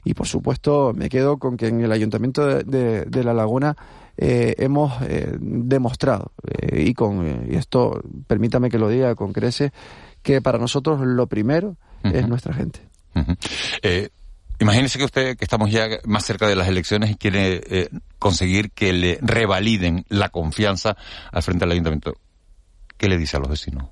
Y 0.03 0.13
por 0.13 0.27
supuesto 0.27 0.93
me 0.95 1.09
quedo 1.09 1.37
con 1.37 1.57
que 1.57 1.67
en 1.67 1.81
el 1.81 1.91
Ayuntamiento 1.91 2.45
de, 2.45 3.05
de, 3.05 3.23
La 3.23 3.33
Laguna 3.33 3.75
eh, 4.15 4.53
hemos 4.59 4.93
eh, 5.01 5.35
demostrado, 5.39 6.31
eh, 6.47 6.83
y 6.85 6.93
con 6.93 7.47
y 7.51 7.55
esto 7.55 8.01
permítame 8.27 8.69
que 8.69 8.77
lo 8.77 8.87
diga 8.87 9.15
con 9.15 9.33
creces, 9.33 9.71
que 10.21 10.41
para 10.41 10.59
nosotros 10.59 11.01
lo 11.01 11.25
primero 11.25 11.75
es 12.03 12.27
nuestra 12.27 12.53
gente. 12.53 12.81
Imagínese 14.59 14.99
que 14.99 15.05
usted, 15.05 15.37
que 15.37 15.43
estamos 15.43 15.71
ya 15.71 15.87
más 16.05 16.23
cerca 16.23 16.47
de 16.47 16.55
las 16.55 16.67
elecciones 16.67 17.09
y 17.09 17.15
quiere 17.15 17.89
conseguir 18.19 18.69
que 18.71 18.93
le 18.93 19.17
revaliden 19.21 20.05
la 20.07 20.29
confianza 20.29 20.95
al 21.31 21.41
frente 21.41 21.65
del 21.65 21.71
ayuntamiento. 21.71 22.13
¿Qué 22.97 23.09
le 23.09 23.17
dice 23.17 23.37
a 23.37 23.39
los 23.39 23.49
vecinos? 23.49 23.85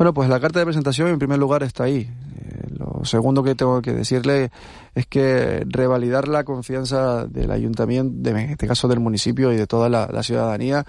Bueno, 0.00 0.14
pues 0.14 0.30
la 0.30 0.40
carta 0.40 0.58
de 0.58 0.64
presentación 0.64 1.08
en 1.08 1.18
primer 1.18 1.38
lugar 1.38 1.62
está 1.62 1.84
ahí. 1.84 2.08
Eh, 2.08 2.68
Lo 2.78 3.04
segundo 3.04 3.42
que 3.42 3.54
tengo 3.54 3.82
que 3.82 3.92
decirle 3.92 4.50
es 4.94 5.06
que 5.06 5.62
revalidar 5.66 6.26
la 6.26 6.44
confianza 6.44 7.26
del 7.26 7.50
ayuntamiento, 7.50 8.30
en 8.30 8.36
este 8.38 8.66
caso 8.66 8.88
del 8.88 9.00
municipio 9.00 9.52
y 9.52 9.56
de 9.56 9.66
toda 9.66 9.90
la, 9.90 10.22
ciudadanía, 10.22 10.86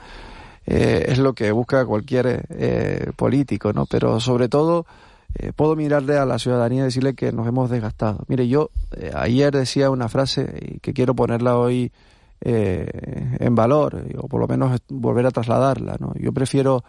eh, 0.66 1.06
es 1.10 1.18
lo 1.18 1.34
que 1.34 1.52
busca 1.52 1.86
cualquier 1.86 2.46
eh, 2.50 3.12
político, 3.18 3.74
¿no? 3.74 3.86
Pero 3.86 4.22
sobre 4.22 4.48
todo 4.48 4.86
eh, 5.38 5.52
puedo 5.54 5.76
mirarle 5.76 6.18
a 6.18 6.26
la 6.26 6.40
ciudadanía 6.40 6.84
y 6.84 6.86
decirle 6.86 7.14
que 7.14 7.34
nos 7.34 7.48
hemos 7.48 7.70
desgastado. 7.70 8.24
Mire, 8.28 8.48
yo 8.48 8.70
ayer 9.14 9.54
decía 9.54 9.90
una 9.90 10.08
frase 10.08 10.80
que 10.82 10.94
quiero 10.94 11.16
ponerla 11.16 11.58
hoy 11.58 11.92
en 12.44 13.54
valor, 13.54 14.04
o 14.18 14.28
por 14.28 14.40
lo 14.40 14.48
menos 14.48 14.82
volver 14.90 15.28
a 15.28 15.32
trasladarla, 15.32 15.98
¿no? 16.00 16.14
Yo 16.16 16.32
prefiero 16.32 16.84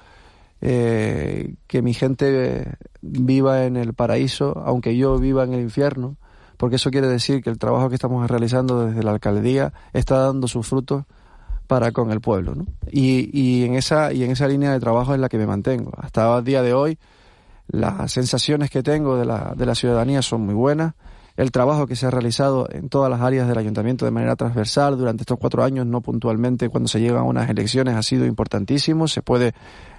eh, 0.62 1.56
que 1.66 1.82
mi 1.82 1.92
gente 1.92 2.76
viva 3.00 3.64
en 3.64 3.76
el 3.76 3.94
paraíso, 3.94 4.56
aunque 4.64 4.96
yo 4.96 5.18
viva 5.18 5.42
en 5.44 5.52
el 5.52 5.60
infierno, 5.60 6.16
porque 6.56 6.76
eso 6.76 6.90
quiere 6.90 7.08
decir 7.08 7.42
que 7.42 7.50
el 7.50 7.58
trabajo 7.58 7.88
que 7.88 7.96
estamos 7.96 8.30
realizando 8.30 8.86
desde 8.86 9.02
la 9.02 9.10
alcaldía 9.10 9.72
está 9.92 10.18
dando 10.18 10.46
sus 10.46 10.66
frutos 10.66 11.04
para 11.66 11.90
con 11.90 12.12
el 12.12 12.20
pueblo, 12.20 12.54
¿no? 12.54 12.66
Y, 12.90 13.28
y 13.32 13.64
en 13.64 13.74
esa 13.74 14.12
y 14.12 14.22
en 14.22 14.30
esa 14.30 14.46
línea 14.46 14.72
de 14.72 14.78
trabajo 14.78 15.14
es 15.14 15.20
la 15.20 15.28
que 15.28 15.38
me 15.38 15.46
mantengo. 15.46 15.90
Hasta 15.96 16.38
el 16.38 16.44
día 16.44 16.62
de 16.62 16.74
hoy 16.74 16.98
las 17.66 18.12
sensaciones 18.12 18.70
que 18.70 18.82
tengo 18.82 19.16
de 19.16 19.24
la, 19.24 19.54
de 19.56 19.66
la 19.66 19.74
ciudadanía 19.74 20.22
son 20.22 20.42
muy 20.42 20.54
buenas. 20.54 20.94
El 21.36 21.50
trabajo 21.50 21.86
que 21.86 21.96
se 21.96 22.06
ha 22.06 22.10
realizado 22.10 22.68
en 22.70 22.90
todas 22.90 23.10
las 23.10 23.22
áreas 23.22 23.48
del 23.48 23.56
ayuntamiento 23.56 24.04
de 24.04 24.10
manera 24.10 24.36
transversal 24.36 24.98
durante 24.98 25.22
estos 25.22 25.38
cuatro 25.38 25.64
años, 25.64 25.86
no 25.86 26.02
puntualmente 26.02 26.68
cuando 26.68 26.88
se 26.88 27.00
llegan 27.00 27.24
unas 27.24 27.48
elecciones, 27.48 27.96
ha 27.96 28.02
sido 28.02 28.26
importantísimo. 28.26 29.08
Se 29.08 29.22
puede 29.22 29.54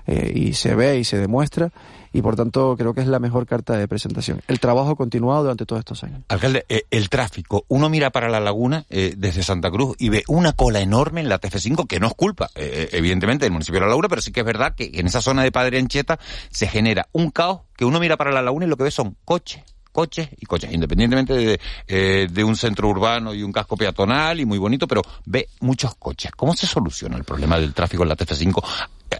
eh, 0.07 0.31
y 0.35 0.53
se 0.53 0.75
ve 0.75 0.99
y 0.99 1.03
se 1.03 1.17
demuestra 1.17 1.71
y 2.11 2.21
por 2.21 2.35
tanto 2.35 2.75
creo 2.77 2.93
que 2.93 3.01
es 3.01 3.07
la 3.07 3.19
mejor 3.19 3.47
carta 3.47 3.75
de 3.75 3.87
presentación. 3.87 4.41
El 4.47 4.59
trabajo 4.59 4.95
continuado 4.95 5.43
durante 5.43 5.65
todos 5.65 5.79
estos 5.79 6.03
años. 6.03 6.21
Alcalde, 6.27 6.65
eh, 6.69 6.83
el 6.91 7.09
tráfico, 7.09 7.65
uno 7.69 7.89
mira 7.89 8.11
para 8.11 8.29
la 8.29 8.39
laguna 8.39 8.85
eh, 8.89 9.15
desde 9.17 9.41
Santa 9.41 9.71
Cruz 9.71 9.95
y 9.97 10.09
ve 10.09 10.23
una 10.27 10.53
cola 10.53 10.79
enorme 10.79 11.21
en 11.21 11.29
la 11.29 11.41
TF5 11.41 11.87
que 11.87 11.99
no 11.99 12.07
es 12.07 12.13
culpa, 12.13 12.49
evidentemente, 12.55 13.45
del 13.45 13.51
municipio 13.51 13.79
de 13.79 13.85
La 13.85 13.89
Laguna, 13.89 14.09
pero 14.09 14.21
sí 14.21 14.31
que 14.31 14.41
es 14.41 14.45
verdad 14.45 14.75
que 14.75 14.91
en 14.93 15.07
esa 15.07 15.21
zona 15.21 15.43
de 15.43 15.51
Padre 15.51 15.79
Ancheta 15.79 16.19
se 16.49 16.67
genera 16.67 17.07
un 17.11 17.31
caos 17.31 17.61
que 17.75 17.85
uno 17.85 17.99
mira 17.99 18.17
para 18.17 18.31
la 18.31 18.41
laguna 18.41 18.65
y 18.65 18.69
lo 18.69 18.77
que 18.77 18.83
ve 18.83 18.91
son 18.91 19.17
coches, 19.25 19.63
coches 19.93 20.27
y 20.39 20.45
coches, 20.45 20.73
independientemente 20.73 21.33
de, 21.33 21.59
eh, 21.87 22.27
de, 22.29 22.43
un 22.43 22.57
centro 22.57 22.89
urbano 22.89 23.33
y 23.33 23.43
un 23.43 23.53
casco 23.53 23.77
peatonal 23.77 24.39
y 24.39 24.45
muy 24.45 24.57
bonito, 24.57 24.87
pero 24.87 25.01
ve 25.25 25.47
muchos 25.61 25.95
coches. 25.95 26.31
¿Cómo 26.35 26.55
se 26.55 26.67
soluciona 26.67 27.15
el 27.15 27.23
problema 27.23 27.57
del 27.59 27.73
tráfico 27.73 28.03
en 28.03 28.09
la 28.09 28.17
TF5 28.17 28.61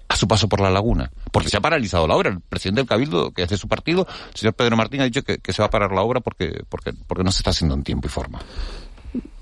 a 0.07 0.15
su 0.15 0.27
paso 0.27 0.47
por 0.47 0.59
la 0.59 0.69
laguna? 0.69 1.11
Porque 1.31 1.49
se 1.49 1.57
ha 1.57 1.61
paralizado 1.61 2.07
la 2.07 2.15
obra. 2.15 2.29
El 2.29 2.41
presidente 2.41 2.81
del 2.81 2.87
Cabildo, 2.87 3.31
que 3.31 3.43
es 3.43 3.49
de 3.49 3.57
su 3.57 3.67
partido, 3.67 4.07
el 4.31 4.37
señor 4.37 4.53
Pedro 4.53 4.77
Martín, 4.77 5.01
ha 5.01 5.05
dicho 5.05 5.23
que, 5.23 5.39
se 5.51 5.61
va 5.61 5.67
a 5.67 5.71
parar 5.71 5.91
la 5.91 6.01
obra 6.01 6.19
porque, 6.19 6.63
porque, 6.69 6.93
porque 7.07 7.23
no 7.23 7.31
se 7.31 7.39
está 7.39 7.51
haciendo 7.51 7.75
en 7.75 7.83
tiempo 7.83 8.07
y 8.07 8.09
forma. 8.09 8.39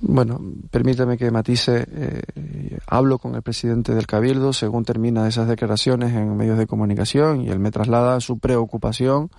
Bueno, 0.01 0.41
permítame 0.69 1.17
que 1.17 1.31
matice. 1.31 1.87
Eh, 1.89 2.77
hablo 2.87 3.19
con 3.19 3.35
el 3.35 3.41
presidente 3.41 3.93
del 3.93 4.07
Cabildo 4.07 4.51
según 4.51 4.83
termina 4.83 5.27
esas 5.27 5.47
declaraciones 5.47 6.13
en 6.13 6.35
medios 6.35 6.57
de 6.57 6.67
comunicación 6.67 7.41
y 7.41 7.49
él 7.49 7.59
me 7.59 7.71
traslada 7.71 8.19
su 8.19 8.39
preocupación 8.39 9.29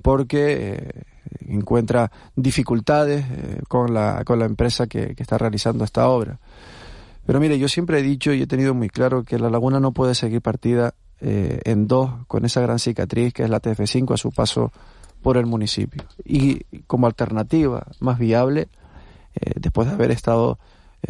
porque 0.00 0.74
eh, 0.74 1.02
encuentra 1.48 2.10
dificultades 2.36 3.24
eh, 3.30 3.60
con, 3.68 3.94
la, 3.94 4.22
con 4.24 4.38
la 4.38 4.46
empresa 4.46 4.86
que, 4.86 5.14
está 5.16 5.38
realizando 5.38 5.84
esta 5.84 6.08
obra. 6.08 6.38
Pero 7.26 7.40
mire, 7.40 7.58
yo 7.58 7.68
siempre 7.68 7.98
he 7.98 8.02
dicho 8.02 8.32
y 8.32 8.42
he 8.42 8.46
tenido 8.46 8.74
muy 8.74 8.88
claro 8.88 9.22
que 9.22 9.38
la 9.38 9.50
laguna 9.50 9.80
no 9.80 9.92
puede 9.92 10.14
seguir 10.14 10.42
partida 10.42 10.94
eh, 11.20 11.60
en 11.64 11.86
dos 11.86 12.10
con 12.26 12.44
esa 12.44 12.60
gran 12.60 12.78
cicatriz 12.78 13.32
que 13.32 13.44
es 13.44 13.50
la 13.50 13.60
TF5 13.60 14.14
a 14.14 14.16
su 14.16 14.32
paso 14.32 14.72
por 15.22 15.36
el 15.36 15.46
municipio. 15.46 16.02
Y 16.24 16.64
como 16.86 17.06
alternativa 17.06 17.86
más 18.00 18.18
viable, 18.18 18.68
después 19.54 19.88
de 19.88 19.94
haber 19.94 20.10
estado 20.10 20.58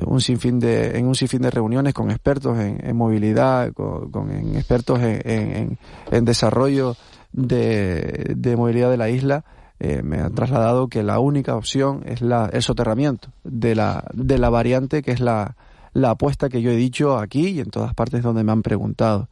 un 0.06 0.20
sinfín 0.20 0.60
de, 0.60 0.98
en 0.98 1.06
un 1.06 1.14
sinfín 1.14 1.42
de 1.42 1.50
reuniones 1.50 1.94
con 1.94 2.10
expertos 2.10 2.58
en, 2.58 2.94
movilidad, 2.94 3.72
con, 3.72 4.30
expertos 4.54 5.00
en, 5.00 5.78
en 6.10 6.24
desarrollo 6.26 6.94
de, 7.32 8.34
de 8.36 8.56
movilidad 8.56 8.90
de 8.90 8.96
la 8.96 9.08
isla, 9.08 9.44
eh, 9.84 10.02
me 10.02 10.20
han 10.20 10.32
trasladado 10.34 10.88
que 10.88 11.02
la 11.02 11.18
única 11.18 11.56
opción 11.56 12.02
es 12.06 12.20
la, 12.20 12.48
el 12.52 12.62
soterramiento 12.62 13.30
de 13.42 13.74
la, 13.74 14.04
de 14.12 14.38
la 14.38 14.48
variante, 14.48 15.02
que 15.02 15.10
es 15.10 15.20
la, 15.20 15.56
la 15.92 16.10
apuesta 16.10 16.48
que 16.48 16.62
yo 16.62 16.70
he 16.70 16.76
dicho 16.76 17.18
aquí 17.18 17.48
y 17.48 17.60
en 17.60 17.70
todas 17.70 17.94
partes 17.94 18.22
donde 18.22 18.44
me 18.44 18.52
han 18.52 18.62
preguntado. 18.62 19.28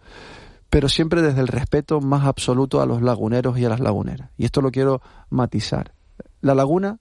Pero 0.69 0.89
siempre 0.89 1.23
desde 1.23 1.41
el 1.41 1.49
respeto 1.49 2.01
más 2.01 2.25
absoluto 2.25 2.81
a 2.81 2.87
los 2.87 3.03
laguneros 3.03 3.59
y 3.59 3.65
a 3.65 3.69
las 3.69 3.81
laguneras. 3.81 4.31
Y 4.37 4.45
esto 4.45 4.61
lo 4.61 4.71
quiero 4.71 5.03
matizar. 5.29 5.95
La 6.41 6.55
laguna 6.55 7.01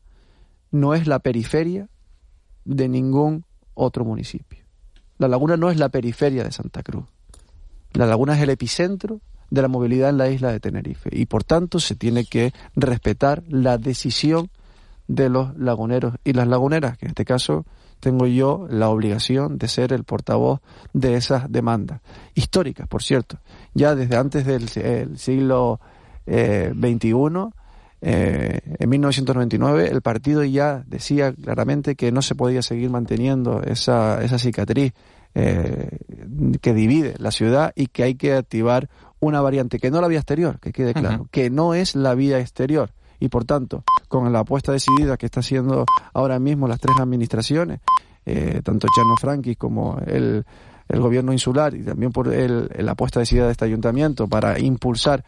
no 0.71 0.93
es 0.93 1.07
la 1.07 1.19
periferia 1.19 1.89
de 2.65 2.87
ningún 2.87 3.45
otro 3.73 4.05
municipio. 4.05 4.65
La 5.17 5.27
laguna 5.27 5.57
no 5.57 5.69
es 5.69 5.77
la 5.77 5.89
periferia 5.89 6.43
de 6.43 6.51
Santa 6.51 6.83
Cruz. 6.83 7.05
La 7.93 8.05
laguna 8.05 8.35
es 8.35 8.41
el 8.41 8.49
epicentro 8.49 9.21
de 9.49 9.61
la 9.61 9.67
movilidad 9.67 10.09
en 10.09 10.17
la 10.17 10.29
isla 10.29 10.51
de 10.51 10.59
Tenerife 10.59 11.09
y 11.11 11.25
por 11.25 11.43
tanto 11.43 11.79
se 11.79 11.95
tiene 11.95 12.25
que 12.25 12.53
respetar 12.75 13.43
la 13.47 13.77
decisión 13.77 14.49
de 15.07 15.29
los 15.29 15.57
laguneros 15.57 16.15
y 16.23 16.33
las 16.33 16.47
laguneras, 16.47 16.97
que 16.97 17.05
en 17.05 17.09
este 17.09 17.25
caso 17.25 17.65
tengo 17.99 18.27
yo 18.27 18.67
la 18.69 18.89
obligación 18.89 19.57
de 19.57 19.67
ser 19.67 19.93
el 19.93 20.03
portavoz 20.03 20.61
de 20.93 21.15
esas 21.15 21.51
demandas 21.51 22.01
históricas, 22.33 22.87
por 22.87 23.03
cierto. 23.03 23.39
Ya 23.73 23.95
desde 23.95 24.15
antes 24.15 24.45
del 24.45 24.69
siglo 25.17 25.79
XXI, 26.25 27.11
eh, 27.11 27.51
eh, 28.01 28.61
en 28.79 28.89
1999, 28.89 29.89
el 29.89 30.01
partido 30.01 30.43
ya 30.43 30.83
decía 30.87 31.33
claramente 31.33 31.95
que 31.95 32.11
no 32.11 32.21
se 32.21 32.35
podía 32.35 32.61
seguir 32.61 32.89
manteniendo 32.89 33.61
esa, 33.63 34.23
esa 34.23 34.39
cicatriz 34.39 34.93
eh, 35.35 35.99
que 36.61 36.73
divide 36.73 37.15
la 37.17 37.31
ciudad 37.31 37.73
y 37.75 37.87
que 37.87 38.03
hay 38.03 38.15
que 38.15 38.33
activar 38.33 38.89
una 39.19 39.41
variante 39.41 39.79
que 39.79 39.91
no 39.91 39.99
la 39.99 40.07
vía 40.07 40.19
exterior, 40.19 40.59
que 40.59 40.71
quede 40.71 40.93
claro, 40.93 41.27
que 41.29 41.49
no 41.49 41.73
es 41.73 41.95
la 41.95 42.15
vía 42.15 42.39
exterior. 42.39 42.91
Y 43.19 43.29
por 43.29 43.45
tanto, 43.45 43.83
con 44.07 44.31
la 44.31 44.39
apuesta 44.39 44.71
decidida 44.71 45.17
que 45.17 45.25
está 45.25 45.41
haciendo 45.41 45.85
ahora 46.13 46.39
mismo 46.39 46.67
las 46.67 46.79
tres 46.79 46.97
administraciones, 46.99 47.81
eh, 48.25 48.61
tanto 48.63 48.87
Chano 48.95 49.15
Franquis 49.17 49.57
como 49.57 49.99
el, 50.05 50.45
el, 50.87 50.99
gobierno 50.99 51.33
insular 51.33 51.73
y 51.73 51.83
también 51.83 52.11
por 52.11 52.33
el, 52.33 52.69
la 52.77 52.91
apuesta 52.91 53.19
decidida 53.19 53.45
de 53.45 53.53
este 53.53 53.65
ayuntamiento 53.65 54.27
para 54.27 54.59
impulsar 54.59 55.23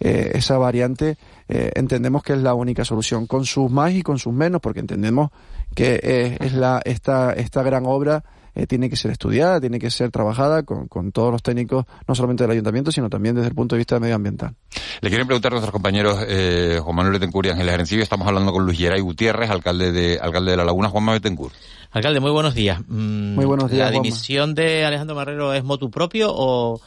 eh, 0.00 0.32
esa 0.34 0.58
variante, 0.58 1.16
eh, 1.48 1.72
entendemos 1.74 2.22
que 2.22 2.34
es 2.34 2.40
la 2.40 2.54
única 2.54 2.84
solución, 2.84 3.26
con 3.26 3.44
sus 3.44 3.70
más 3.70 3.92
y 3.92 4.02
con 4.02 4.18
sus 4.18 4.32
menos, 4.32 4.60
porque 4.60 4.80
entendemos 4.80 5.30
que 5.74 6.36
es 6.40 6.52
la, 6.52 6.80
esta, 6.84 7.32
esta 7.32 7.62
gran 7.62 7.84
obra 7.86 8.24
eh, 8.56 8.66
tiene 8.66 8.88
que 8.88 8.96
ser 8.96 9.10
estudiada, 9.10 9.60
tiene 9.60 9.78
que 9.78 9.90
ser 9.90 10.10
trabajada 10.10 10.62
con, 10.62 10.88
con, 10.88 11.12
todos 11.12 11.30
los 11.30 11.42
técnicos, 11.42 11.84
no 12.08 12.14
solamente 12.14 12.42
del 12.44 12.52
ayuntamiento, 12.52 12.90
sino 12.90 13.10
también 13.10 13.34
desde 13.34 13.48
el 13.48 13.54
punto 13.54 13.74
de 13.74 13.80
vista 13.80 14.00
medioambiental. 14.00 14.54
Le 15.02 15.10
quieren 15.10 15.26
preguntar 15.26 15.52
a 15.52 15.56
nuestros 15.56 15.72
compañeros 15.72 16.24
eh, 16.26 16.80
Juan 16.82 16.96
Manuel 16.96 17.12
Betancourt 17.12 17.48
y 17.48 17.50
Ángeles 17.50 17.74
Arencibia. 17.74 18.02
Estamos 18.02 18.26
hablando 18.26 18.52
con 18.52 18.64
Luis 18.64 18.78
Geray 18.78 19.02
Gutiérrez, 19.02 19.50
alcalde 19.50 19.92
de, 19.92 20.18
alcalde 20.18 20.52
de 20.52 20.56
La 20.56 20.64
Laguna. 20.64 20.88
Juan 20.88 21.04
Manuel 21.04 21.20
Betancourt. 21.20 21.54
Alcalde, 21.90 22.18
muy 22.18 22.30
buenos 22.30 22.54
días. 22.54 22.80
Mm, 22.88 23.34
muy 23.34 23.44
buenos 23.44 23.70
días. 23.70 23.90
¿La 23.90 23.90
dimisión 23.90 24.54
de 24.54 24.86
Alejandro 24.86 25.14
Marrero 25.14 25.52
es 25.52 25.62
motu 25.62 25.90
propio 25.90 26.28
o, 26.32 26.80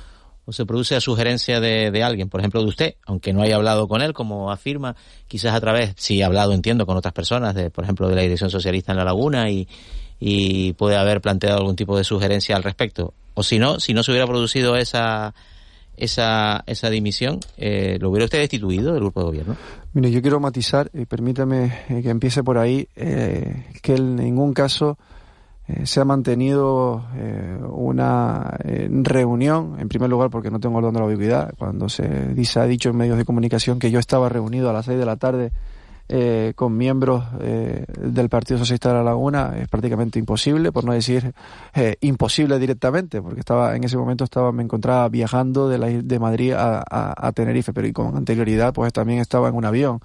o 0.50 0.52
se 0.52 0.66
produce 0.66 0.96
a 0.96 1.02
sugerencia 1.02 1.60
de, 1.60 1.92
de, 1.92 2.04
alguien, 2.04 2.28
por 2.28 2.42
ejemplo, 2.42 2.62
de 2.62 2.68
usted, 2.68 2.96
aunque 3.06 3.34
no 3.34 3.44
haya 3.44 3.56
hablado 3.56 3.88
con 3.88 4.02
él, 4.02 4.14
como 4.14 4.52
afirma, 4.52 4.96
quizás 5.28 5.54
a 5.54 5.62
través, 5.62 5.94
si 5.96 6.24
ha 6.24 6.26
hablado, 6.26 6.54
entiendo, 6.54 6.88
con 6.88 6.98
otras 6.98 7.14
personas, 7.14 7.54
de, 7.54 7.70
por 7.70 7.84
ejemplo, 7.84 8.10
de 8.10 8.16
la 8.16 8.24
Dirección 8.24 8.50
Socialista 8.50 8.92
en 8.92 8.98
La 8.98 9.04
Laguna 9.04 9.52
y, 9.52 9.68
y 10.20 10.74
puede 10.74 10.98
haber 10.98 11.22
planteado 11.22 11.58
algún 11.60 11.76
tipo 11.76 11.96
de 11.96 12.04
sugerencia 12.04 12.56
al 12.56 12.64
respecto. 12.64 13.14
O 13.36 13.44
si 13.44 13.60
no, 13.60 13.80
si 13.80 13.94
no 13.94 14.02
se 14.02 14.12
hubiera 14.12 14.26
producido 14.26 14.76
esa 14.76 15.36
esa, 16.00 16.64
esa 16.66 16.90
dimisión, 16.90 17.40
eh, 17.58 17.98
¿lo 18.00 18.10
hubiera 18.10 18.26
usted 18.26 18.40
destituido 18.40 18.94
del 18.94 19.02
grupo 19.02 19.20
de 19.20 19.26
gobierno? 19.26 19.58
Mire, 19.94 20.12
yo 20.12 20.22
quiero 20.22 20.40
matizar, 20.40 20.90
y 20.94 21.06
permítame 21.06 21.74
eh, 21.90 22.02
que 22.02 22.10
empiece 22.10 22.42
por 22.42 22.58
ahí, 22.58 22.88
eh, 22.96 23.66
que 23.82 23.96
en 23.96 24.16
ningún 24.16 24.54
caso 24.54 24.98
eh, 25.70 25.86
se 25.86 26.02
ha 26.02 26.06
mantenido 26.06 27.04
una 27.70 28.58
reunión, 29.04 29.78
en 29.80 29.88
primer 29.88 30.10
lugar 30.10 30.30
porque 30.30 30.52
no 30.52 30.60
tengo 30.60 30.78
orden 30.78 30.94
de 30.94 31.00
la 31.00 31.06
ubicuidad, 31.06 31.54
cuando 31.58 31.88
se 31.90 32.34
dice, 32.34 32.60
ha 32.60 32.66
dicho 32.66 32.90
en 32.90 32.98
medios 32.98 33.18
de 33.18 33.26
comunicación 33.26 33.80
que 33.80 33.92
yo 33.92 34.00
estaba 34.00 34.30
reunido 34.30 34.70
a 34.70 34.74
las 34.74 34.86
seis 34.86 35.00
de 35.00 35.06
la 35.06 35.18
tarde 35.18 35.52
eh, 36.12 36.54
con 36.56 36.76
miembros 36.76 37.24
eh, 37.40 37.86
del 38.00 38.30
Partido 38.30 38.58
Socialista 38.58 38.90
de 38.90 38.96
la 38.96 39.04
Laguna 39.04 39.54
es 39.60 39.68
prácticamente 39.68 40.18
imposible, 40.18 40.72
por 40.72 40.84
no 40.84 40.92
decir 40.92 41.36
eh, 41.76 41.98
imposible 42.02 42.58
directamente, 42.58 43.22
porque 43.22 43.42
estaba 43.42 43.76
en 43.76 43.84
ese 43.84 43.96
momento 43.96 44.24
estaba 44.24 44.52
me 44.52 44.64
encontraba 44.64 45.08
viajando 45.08 45.70
de, 45.70 45.78
la, 45.78 45.86
de 45.86 46.20
Madrid 46.20 46.54
a, 46.54 46.84
a, 46.90 47.32
Tenerife, 47.32 47.74
pero 47.74 47.86
y 47.86 47.94
con 47.94 48.18
anterioridad 48.18 48.74
pues 48.74 48.92
también 48.92 49.20
estaba 49.20 49.50
en 49.50 49.56
un 49.56 49.66
avión, 49.66 50.00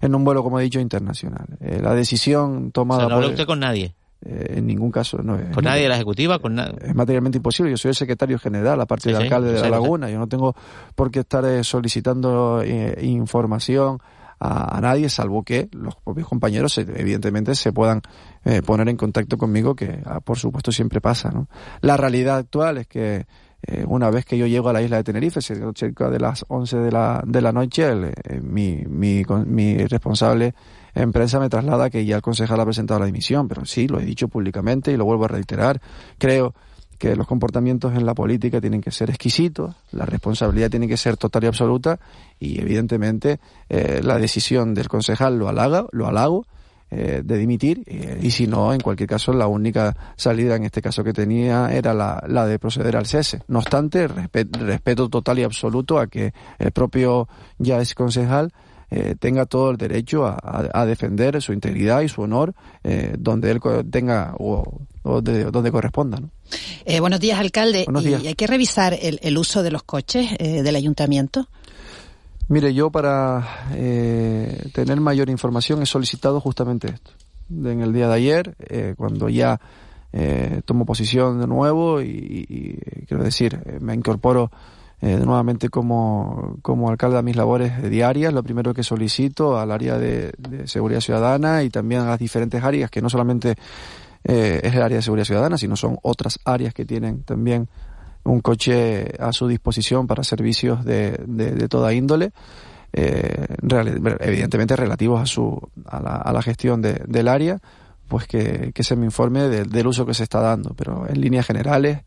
en 0.00 0.14
un 0.14 0.22
vuelo, 0.22 0.44
como 0.44 0.60
he 0.60 0.62
dicho, 0.62 0.78
internacional. 0.78 1.46
la 1.58 1.94
decisión 1.96 2.70
tomada... 2.70 3.08
no 3.08 3.18
usted 3.18 3.44
con 3.44 3.58
nadie. 3.58 3.92
En 4.22 4.66
ningún 4.66 4.90
caso 4.90 5.18
no 5.22 5.36
es. 5.36 5.54
¿Con 5.54 5.64
nadie 5.64 5.82
de 5.82 5.88
la 5.88 5.94
ejecutiva? 5.96 6.38
Con 6.38 6.58
Es 6.58 6.94
materialmente 6.94 7.38
imposible. 7.38 7.70
Yo 7.70 7.76
soy 7.76 7.90
el 7.90 7.94
secretario 7.94 8.38
general, 8.38 8.80
aparte 8.80 9.10
del 9.10 9.22
alcalde 9.22 9.52
de 9.52 9.60
La 9.60 9.70
Laguna. 9.70 10.10
Yo 10.10 10.18
no 10.18 10.28
tengo 10.28 10.54
por 10.94 11.10
qué 11.10 11.20
estar 11.20 11.64
solicitando 11.64 12.62
información 13.00 13.98
a, 14.40 14.80
nadie, 14.80 15.10
salvo 15.10 15.42
que 15.42 15.68
los 15.72 15.96
propios 15.96 16.26
compañeros 16.26 16.78
evidentemente 16.78 17.54
se 17.54 17.72
puedan 17.72 18.00
eh, 18.44 18.62
poner 18.62 18.88
en 18.88 18.96
contacto 18.96 19.36
conmigo, 19.36 19.74
que 19.74 20.00
ah, 20.06 20.20
por 20.20 20.38
supuesto 20.38 20.72
siempre 20.72 21.00
pasa. 21.02 21.30
¿no? 21.30 21.48
La 21.82 21.98
realidad 21.98 22.38
actual 22.38 22.78
es 22.78 22.86
que 22.86 23.26
eh, 23.66 23.84
una 23.86 24.10
vez 24.10 24.24
que 24.24 24.38
yo 24.38 24.46
llego 24.46 24.68
a 24.68 24.72
la 24.72 24.82
isla 24.82 24.96
de 24.96 25.04
Tenerife, 25.04 25.40
cerca 25.40 26.08
de 26.08 26.18
las 26.18 26.44
11 26.48 26.78
de 26.78 26.92
la, 26.92 27.22
de 27.26 27.40
la 27.42 27.52
noche, 27.52 27.90
eh, 27.90 28.40
mi, 28.42 28.84
mi, 28.86 29.22
mi 29.46 29.86
responsable 29.86 30.54
en 30.94 31.12
prensa 31.12 31.38
me 31.38 31.48
traslada 31.48 31.90
que 31.90 32.04
ya 32.04 32.16
el 32.16 32.22
concejal 32.22 32.58
ha 32.60 32.64
presentado 32.64 33.00
la 33.00 33.06
dimisión, 33.06 33.48
pero 33.48 33.64
sí, 33.64 33.86
lo 33.86 34.00
he 34.00 34.04
dicho 34.04 34.28
públicamente 34.28 34.92
y 34.92 34.96
lo 34.96 35.04
vuelvo 35.04 35.26
a 35.26 35.28
reiterar. 35.28 35.80
Creo 36.18 36.54
que 36.98 37.16
los 37.16 37.26
comportamientos 37.26 37.94
en 37.94 38.04
la 38.04 38.14
política 38.14 38.60
tienen 38.60 38.80
que 38.82 38.90
ser 38.90 39.08
exquisitos, 39.08 39.74
la 39.92 40.04
responsabilidad 40.04 40.70
tiene 40.70 40.86
que 40.86 40.98
ser 40.98 41.16
total 41.16 41.44
y 41.44 41.46
absoluta 41.46 41.98
y 42.38 42.60
evidentemente 42.60 43.40
eh, 43.70 44.00
la 44.02 44.18
decisión 44.18 44.74
del 44.74 44.88
concejal 44.88 45.38
lo 45.38 45.48
halaga, 45.48 45.86
lo 45.92 46.06
halago 46.06 46.46
eh, 46.90 47.22
de 47.24 47.38
dimitir 47.38 47.82
eh, 47.86 48.18
y 48.22 48.30
si 48.30 48.46
no, 48.46 48.72
en 48.72 48.80
cualquier 48.80 49.08
caso, 49.08 49.32
la 49.32 49.46
única 49.46 49.96
salida 50.16 50.56
en 50.56 50.64
este 50.64 50.82
caso 50.82 51.04
que 51.04 51.12
tenía 51.12 51.72
era 51.72 51.94
la, 51.94 52.22
la 52.26 52.46
de 52.46 52.58
proceder 52.58 52.96
al 52.96 53.06
cese. 53.06 53.42
No 53.48 53.60
obstante, 53.60 54.08
respeto 54.08 55.08
total 55.08 55.38
y 55.38 55.44
absoluto 55.44 55.98
a 55.98 56.06
que 56.06 56.32
el 56.58 56.72
propio 56.72 57.28
ya 57.58 57.80
es 57.80 57.94
concejal 57.94 58.52
eh, 58.92 59.14
tenga 59.16 59.46
todo 59.46 59.70
el 59.70 59.76
derecho 59.76 60.26
a, 60.26 60.84
defender 60.84 61.40
su 61.40 61.52
integridad 61.52 62.00
y 62.00 62.08
su 62.08 62.22
honor 62.22 62.54
eh, 62.82 63.14
donde 63.16 63.52
él 63.52 63.60
tenga 63.88 64.34
o, 64.36 64.80
donde 65.04 65.70
corresponda. 65.70 66.18
¿no? 66.18 66.30
Eh, 66.84 66.98
buenos 66.98 67.20
días, 67.20 67.38
alcalde. 67.38 67.86
¿Y 68.02 68.26
hay 68.26 68.34
que 68.34 68.48
revisar 68.48 68.98
el, 69.00 69.38
uso 69.38 69.62
de 69.62 69.70
los 69.70 69.84
coches 69.84 70.36
del 70.38 70.74
ayuntamiento? 70.74 71.48
Mire, 72.50 72.74
yo 72.74 72.90
para 72.90 73.70
tener 74.72 75.00
mayor 75.00 75.30
información 75.30 75.80
he 75.82 75.86
solicitado 75.86 76.40
justamente 76.40 76.88
esto. 76.88 77.12
En 77.48 77.80
el 77.80 77.92
día 77.92 78.08
de 78.08 78.14
ayer, 78.14 78.94
cuando 78.96 79.28
ya 79.28 79.60
tomo 80.64 80.84
posición 80.84 81.40
de 81.40 81.46
nuevo 81.46 82.02
y 82.02 82.76
quiero 83.06 83.22
decir, 83.22 83.78
me 83.80 83.94
incorporo 83.94 84.50
eh, 85.02 85.16
nuevamente 85.16 85.70
como, 85.70 86.58
como 86.60 86.90
alcalde 86.90 87.16
a 87.16 87.22
mis 87.22 87.34
labores 87.34 87.82
diarias. 87.88 88.34
Lo 88.34 88.42
primero 88.42 88.74
que 88.74 88.82
solicito 88.82 89.58
al 89.58 89.70
área 89.70 89.96
de, 89.96 90.32
seguridad 90.66 91.00
ciudadana 91.00 91.62
y 91.62 91.70
también 91.70 92.02
a 92.02 92.06
las 92.10 92.18
diferentes 92.18 92.62
áreas, 92.62 92.90
que 92.90 93.00
no 93.00 93.08
solamente 93.08 93.54
eh, 94.24 94.60
es 94.62 94.74
el 94.74 94.82
área 94.82 94.98
de 94.98 95.02
seguridad 95.02 95.24
ciudadana, 95.24 95.56
sino 95.56 95.74
son 95.74 95.98
otras 96.02 96.38
áreas 96.44 96.74
que 96.74 96.84
tienen 96.84 97.22
también 97.22 97.68
un 98.24 98.40
coche 98.40 99.12
a 99.18 99.32
su 99.32 99.48
disposición 99.48 100.06
para 100.06 100.24
servicios 100.24 100.84
de, 100.84 101.20
de, 101.26 101.68
toda 101.68 101.92
índole. 101.92 102.32
Eh, 102.92 103.46
evidentemente 104.20 104.74
relativos 104.74 105.20
a 105.20 105.26
su 105.26 105.60
a 105.86 106.00
la, 106.00 106.16
a 106.16 106.32
la 106.32 106.42
gestión 106.42 106.82
de, 106.82 107.02
del 107.06 107.28
área 107.28 107.60
pues 108.08 108.26
que, 108.26 108.72
que 108.74 108.82
se 108.82 108.96
me 108.96 109.04
informe 109.04 109.48
del 109.48 109.86
uso 109.86 110.04
que 110.04 110.12
se 110.12 110.24
está 110.24 110.40
dando 110.40 110.74
pero 110.74 111.06
en 111.08 111.20
líneas 111.20 111.46
generales 111.46 112.00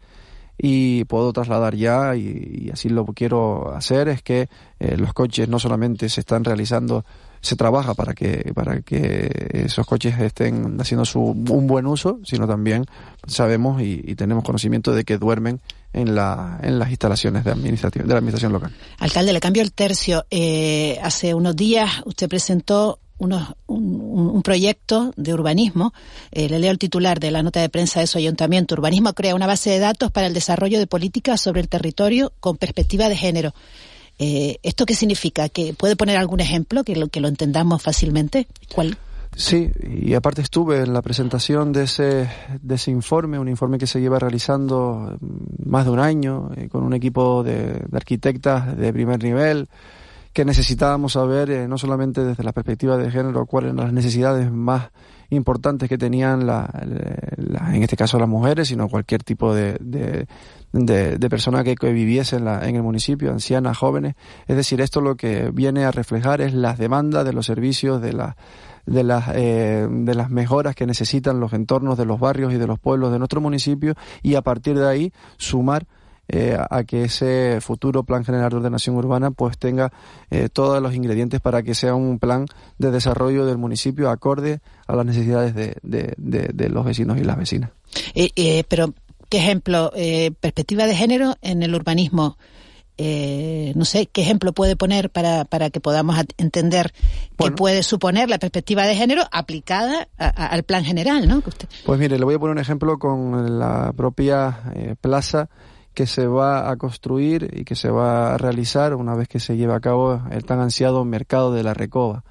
y 0.58 1.06
puedo 1.06 1.34
trasladar 1.34 1.76
ya, 1.76 2.16
y, 2.16 2.70
así 2.72 2.90
lo 2.90 3.06
quiero 3.06 3.74
hacer, 3.76 4.08
es 4.08 4.22
que 4.22 4.50
eh, 4.80 4.98
los 4.98 5.14
coches 5.14 5.50
no 5.50 5.60
solamente 5.60 6.10
se 6.10 6.22
están 6.22 6.44
realizando, 6.44 7.06
se 7.44 7.58
trabaja 7.58 7.94
para 7.94 8.14
que, 8.14 8.52
para 8.56 8.82
que 8.82 9.30
esos 9.66 9.86
coches 9.86 10.18
estén 10.18 10.80
haciendo 10.80 11.04
su, 11.04 11.20
un 11.20 11.68
buen 11.68 11.86
uso, 11.86 12.20
sino 12.24 12.48
también 12.48 12.86
sabemos 13.28 13.82
y, 13.82 14.16
tenemos 14.16 14.46
conocimiento 14.46 14.94
de 14.96 15.04
que 15.04 15.18
duermen 15.18 15.60
en, 15.92 16.16
la, 16.16 16.58
en 16.64 16.80
las 16.80 16.90
instalaciones 16.90 17.44
de, 17.44 17.52
administración, 17.52 18.08
de 18.08 18.14
la 18.14 18.20
administración 18.20 18.54
local. 18.54 18.74
Alcalde, 19.00 19.34
le 19.34 19.42
cambio 19.42 19.62
el 19.62 19.74
tercio. 19.74 20.26
Eh, 20.32 20.98
hace 21.04 21.34
unos 21.34 21.56
días 21.56 21.90
usted 22.06 22.30
presentó 22.30 23.00
un, 23.18 24.42
proyecto 24.42 25.14
de 25.18 25.34
urbanismo. 25.34 25.94
Eh, 26.32 26.48
le 26.48 26.60
leo 26.60 26.72
el 26.72 26.78
titular 26.78 27.20
de 27.20 27.32
la 27.32 27.44
nota 27.44 27.60
de 27.60 27.68
prensa 27.68 28.00
de 28.00 28.08
su 28.08 28.18
ayuntamiento. 28.18 28.76
Urbanismo 28.76 29.14
crea 29.14 29.36
una 29.36 29.48
base 29.48 29.70
de 29.70 29.80
datos 29.80 30.12
para 30.12 30.28
el 30.28 30.34
desarrollo 30.34 30.80
de 30.80 30.88
políticas 30.88 31.42
sobre 31.42 31.60
el 31.60 31.68
territorio 31.68 32.32
con 32.40 32.56
perspectiva 32.56 33.10
de 33.10 33.18
género. 33.18 33.54
Eh, 34.20 34.58
¿Esto 34.64 34.86
qué 34.86 34.96
significa? 34.96 35.50
¿Que 35.50 35.74
¿Puede 35.74 35.96
poner 35.96 36.18
algún 36.18 36.40
ejemplo 36.40 36.84
que 36.84 36.96
lo, 36.96 37.08
que 37.08 37.20
lo 37.20 37.28
entendamos 37.28 37.82
fácilmente? 37.82 38.48
¿Cuál? 38.74 38.98
Sí, 39.36 39.72
y 39.84 40.14
aparte 40.14 40.42
estuve 40.42 40.82
en 40.82 40.94
la 40.94 41.02
presentación 41.02 41.74
de 41.74 41.84
ese, 41.84 42.30
de 42.62 42.76
ese 42.76 42.92
informe, 42.92 43.40
un 43.40 43.50
informe 43.50 43.80
que 43.80 43.88
se 43.88 44.00
lleva 44.00 44.20
realizando 44.20 45.18
más 45.66 45.86
de 45.86 45.92
un 45.92 46.00
año 46.00 46.52
eh, 46.56 46.70
con 46.70 46.84
un 46.84 46.94
equipo 46.94 47.44
de, 47.44 47.84
arquitectas 47.92 48.78
de 48.78 48.94
primer 48.94 49.24
nivel 49.24 49.68
que 50.34 50.46
necesitábamos 50.46 51.14
saber, 51.14 51.50
eh, 51.50 51.68
no 51.68 51.78
solamente 51.78 52.24
desde 52.24 52.44
la 52.44 52.52
perspectiva 52.52 52.98
de 52.98 53.10
género, 53.10 53.46
cuáles 53.46 53.74
eran 53.74 53.86
las 53.86 53.94
necesidades 53.94 54.52
más 54.52 54.92
importantes 55.30 55.90
que 55.90 55.98
tenían, 55.98 56.46
la, 56.46 56.70
en 57.74 57.82
este 57.82 57.98
caso 57.98 58.20
las 58.20 58.30
mujeres, 58.30 58.68
sino 58.68 58.88
cualquier 58.88 59.24
tipo 59.24 59.54
de, 59.54 60.28
de, 60.74 61.30
persona 61.30 61.64
que, 61.64 61.76
viviese 61.94 62.38
en, 62.38 62.46
la, 62.46 62.68
en 62.68 62.76
el 62.76 62.84
municipio, 62.84 63.32
ancianas, 63.32 63.78
jóvenes. 63.78 64.16
Es 64.48 64.58
decir, 64.58 64.82
esto 64.82 65.02
lo 65.02 65.16
que 65.16 65.52
viene 65.52 65.86
a 65.86 65.92
reflejar 65.92 66.42
es 66.42 66.54
las 66.54 66.78
demandas 66.78 67.24
de 67.26 67.34
los 67.34 67.46
servicios, 67.46 68.02
de, 68.02 68.14
la, 68.14 68.36
de, 68.86 69.04
las, 69.04 69.30
eh, 69.36 69.88
de 69.90 70.16
las 70.16 70.30
mejoras 70.32 70.76
que 70.76 70.88
necesitan 70.88 71.40
los 71.40 71.54
entornos 71.54 71.98
de 71.98 72.06
los 72.06 72.20
barrios 72.20 72.54
y 72.54 72.58
de 72.58 72.68
los 72.68 72.80
pueblos 72.80 73.12
de 73.12 73.20
nuestro 73.20 73.40
municipio 73.40 73.94
y 74.24 74.36
a 74.36 74.42
partir 74.42 74.78
de 74.78 74.88
ahí 74.88 75.14
sumar 75.38 75.86
eh, 76.30 76.58
a 76.58 76.86
que 76.86 77.04
ese 77.04 77.60
futuro 77.60 78.04
plan 78.04 78.24
general 78.24 78.50
de 78.50 78.56
ordenación 78.56 78.96
urbana 78.96 79.32
pues 79.32 79.58
tenga 79.58 79.92
eh, 80.32 80.48
todos 80.48 80.82
los 80.82 80.96
ingredientes 80.96 81.42
para 81.42 81.64
que 81.64 81.76
sea 81.76 81.96
un 81.96 82.18
plan 82.18 82.46
de 82.78 82.92
desarrollo 82.92 83.46
del 83.46 83.58
municipio 83.58 84.10
acorde 84.10 84.62
a 84.88 84.96
las 84.96 85.06
necesidades 85.06 85.54
de, 85.54 85.76
de, 85.84 86.70
los 86.70 86.86
vecinos 86.86 87.18
y 87.18 87.26
las 87.26 87.38
vecinas. 87.38 87.72
Eh, 88.16 88.64
pero, 88.70 88.94
¿qué 89.34 89.40
ejemplo? 89.40 89.92
perspectiva 90.40 90.86
de 90.86 90.96
género 90.96 91.36
en 91.42 91.64
el 91.64 91.74
urbanismo. 91.74 92.38
no 93.00 93.86
sé, 93.86 94.06
¿qué 94.06 94.22
ejemplo 94.22 94.54
puede 94.54 94.76
poner 94.76 95.10
para, 95.10 95.44
para 95.46 95.72
que 95.72 95.80
podamos 95.80 96.16
entender 96.38 96.94
qué 97.36 97.50
puede 97.50 97.82
suponer 97.82 98.30
la 98.30 98.38
perspectiva 98.38 98.86
de 98.86 98.96
género 98.96 99.24
aplicada 99.32 100.08
al 100.18 100.62
plan 100.62 100.86
general? 100.86 101.28
¿no? 101.28 101.42
Pues 101.84 102.00
mire, 102.00 102.20
le 102.20 102.26
voy 102.26 102.36
a 102.36 102.40
poner 102.40 102.52
un 102.52 102.62
ejemplo 102.62 103.00
con 103.00 103.58
la 103.58 103.92
propia 103.98 104.72
plaza 105.02 105.50
que 105.96 106.06
se 106.06 106.28
va 106.28 106.70
a 106.70 106.76
construir 106.76 107.50
y 107.54 107.66
que 107.66 107.76
se 107.76 107.90
va 107.90 108.36
a 108.36 108.38
realizar 108.38 108.94
una 108.94 109.16
vez 109.16 109.28
que 109.28 109.40
se 109.40 109.58
lleve 109.58 109.74
a 109.74 109.80
cabo 109.80 110.22
el 110.30 110.46
tan 110.46 110.60
ansiado 110.60 111.04
mercado 111.06 111.52
de 111.54 111.64
la 111.64 111.74
Recoba. 111.74 112.24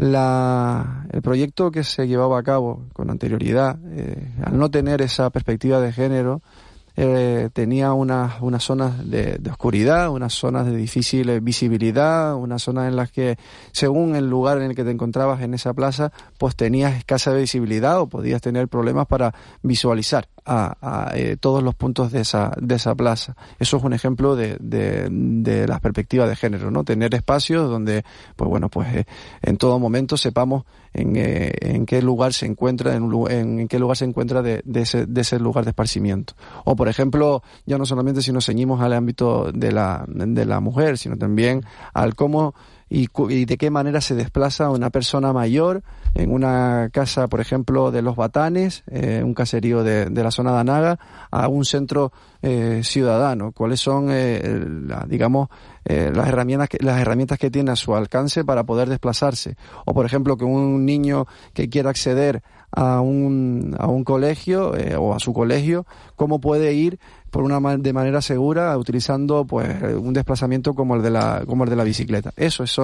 La, 0.00 1.04
el 1.12 1.20
proyecto 1.20 1.70
que 1.70 1.84
se 1.84 2.08
llevaba 2.08 2.38
a 2.38 2.42
cabo 2.42 2.86
con 2.94 3.10
anterioridad, 3.10 3.78
eh, 3.90 4.32
al 4.42 4.58
no 4.58 4.70
tener 4.70 5.02
esa 5.02 5.28
perspectiva 5.28 5.78
de 5.78 5.92
género, 5.92 6.40
eh, 6.96 7.50
tenía 7.52 7.92
unas, 7.92 8.40
unas 8.40 8.64
zonas 8.64 9.10
de, 9.10 9.36
de, 9.38 9.50
oscuridad, 9.50 10.08
unas 10.08 10.32
zonas 10.32 10.64
de 10.64 10.74
difícil 10.74 11.42
visibilidad, 11.42 12.34
unas 12.34 12.62
zonas 12.62 12.88
en 12.88 12.96
las 12.96 13.12
que, 13.12 13.36
según 13.72 14.16
el 14.16 14.30
lugar 14.30 14.56
en 14.56 14.70
el 14.70 14.74
que 14.74 14.84
te 14.84 14.90
encontrabas 14.90 15.42
en 15.42 15.52
esa 15.52 15.74
plaza, 15.74 16.12
pues 16.38 16.56
tenías 16.56 16.96
escasa 16.96 17.34
visibilidad 17.34 18.00
o 18.00 18.08
podías 18.08 18.40
tener 18.40 18.68
problemas 18.68 19.06
para 19.06 19.34
visualizar 19.62 20.28
a, 20.52 21.12
eh, 21.14 21.36
todos 21.38 21.62
los 21.62 21.74
puntos 21.76 22.10
de 22.10 22.22
esa, 22.22 22.52
de 22.60 22.74
esa 22.74 22.94
plaza. 22.94 23.36
Eso 23.60 23.76
es 23.76 23.84
un 23.84 23.92
ejemplo 23.92 24.34
de, 24.34 24.56
de, 24.60 25.68
las 25.68 25.80
perspectivas 25.80 26.28
de 26.28 26.34
género, 26.34 26.70
¿no? 26.70 26.82
Tener 26.82 27.14
espacios 27.14 27.70
donde, 27.70 28.04
pues 28.34 28.50
bueno, 28.50 28.68
pues 28.68 28.92
eh, 28.94 29.06
en 29.42 29.56
todo 29.56 29.78
momento 29.78 30.16
sepamos 30.16 30.64
en, 30.92 31.14
eh, 31.16 31.52
en 31.60 31.86
qué 31.86 32.02
lugar 32.02 32.32
se 32.32 32.46
encuentra, 32.46 32.96
en, 32.96 33.10
en, 33.30 33.68
qué 33.68 33.78
lugar 33.78 33.96
se 33.96 34.06
encuentra 34.06 34.42
de, 34.42 34.62
de, 34.64 34.82
ese, 34.82 35.06
de 35.06 35.20
ese 35.20 35.38
lugar 35.38 35.64
de 35.64 35.70
esparcimiento. 35.70 36.34
O 36.64 36.74
por 36.74 36.88
ejemplo, 36.88 37.42
ya 37.64 37.78
no 37.78 37.86
solamente 37.86 38.20
si 38.22 38.32
nos 38.32 38.46
ceñimos 38.46 38.80
al 38.80 38.92
ámbito 38.92 39.52
de 39.52 39.70
la, 39.70 40.04
de 40.08 40.44
la 40.44 40.58
mujer, 40.58 40.98
sino 40.98 41.16
también 41.16 41.64
al 41.94 42.16
cómo 42.16 42.54
y, 42.90 43.08
y, 43.28 43.44
de 43.44 43.56
qué 43.56 43.70
manera 43.70 44.00
se 44.00 44.16
desplaza 44.16 44.68
una 44.68 44.90
persona 44.90 45.32
mayor 45.32 45.82
en 46.14 46.32
una 46.32 46.90
casa, 46.92 47.28
por 47.28 47.40
ejemplo, 47.40 47.92
de 47.92 48.02
Los 48.02 48.16
Batanes, 48.16 48.82
eh, 48.90 49.22
un 49.24 49.32
caserío 49.32 49.84
de, 49.84 50.06
de, 50.06 50.22
la 50.24 50.32
zona 50.32 50.52
de 50.52 50.58
Anaga, 50.58 50.98
a 51.30 51.46
un 51.46 51.64
centro 51.64 52.12
eh, 52.42 52.80
ciudadano. 52.82 53.52
¿Cuáles 53.52 53.80
son, 53.80 54.08
eh, 54.10 54.42
digamos, 55.06 55.50
eh, 55.84 56.10
las, 56.14 56.26
herramientas 56.28 56.68
que, 56.68 56.78
las 56.80 56.98
herramientas 57.00 57.38
que 57.38 57.50
tiene 57.50 57.70
a 57.70 57.76
su 57.76 57.94
alcance 57.94 58.44
para 58.44 58.64
poder 58.64 58.88
desplazarse? 58.88 59.56
O, 59.86 59.94
por 59.94 60.04
ejemplo, 60.04 60.36
que 60.36 60.44
un 60.44 60.84
niño 60.84 61.26
que 61.54 61.68
quiera 61.68 61.90
acceder 61.90 62.42
a 62.72 63.00
un, 63.00 63.74
a 63.78 63.86
un 63.86 64.04
colegio 64.04 64.76
eh, 64.76 64.96
o 64.96 65.14
a 65.14 65.20
su 65.20 65.32
colegio, 65.32 65.86
cómo 66.16 66.40
puede 66.40 66.72
ir 66.74 66.98
por 67.30 67.42
una 67.44 67.60
de 67.78 67.92
manera 67.92 68.22
segura 68.22 68.76
utilizando 68.76 69.44
pues 69.44 69.68
un 69.94 70.12
desplazamiento 70.12 70.74
como 70.74 70.96
el 70.96 71.02
de 71.02 71.10
la 71.10 71.44
como 71.46 71.64
el 71.64 71.70
de 71.70 71.76
la 71.76 71.84
bicicleta. 71.84 72.32
Eso 72.36 72.64
es 72.64 72.76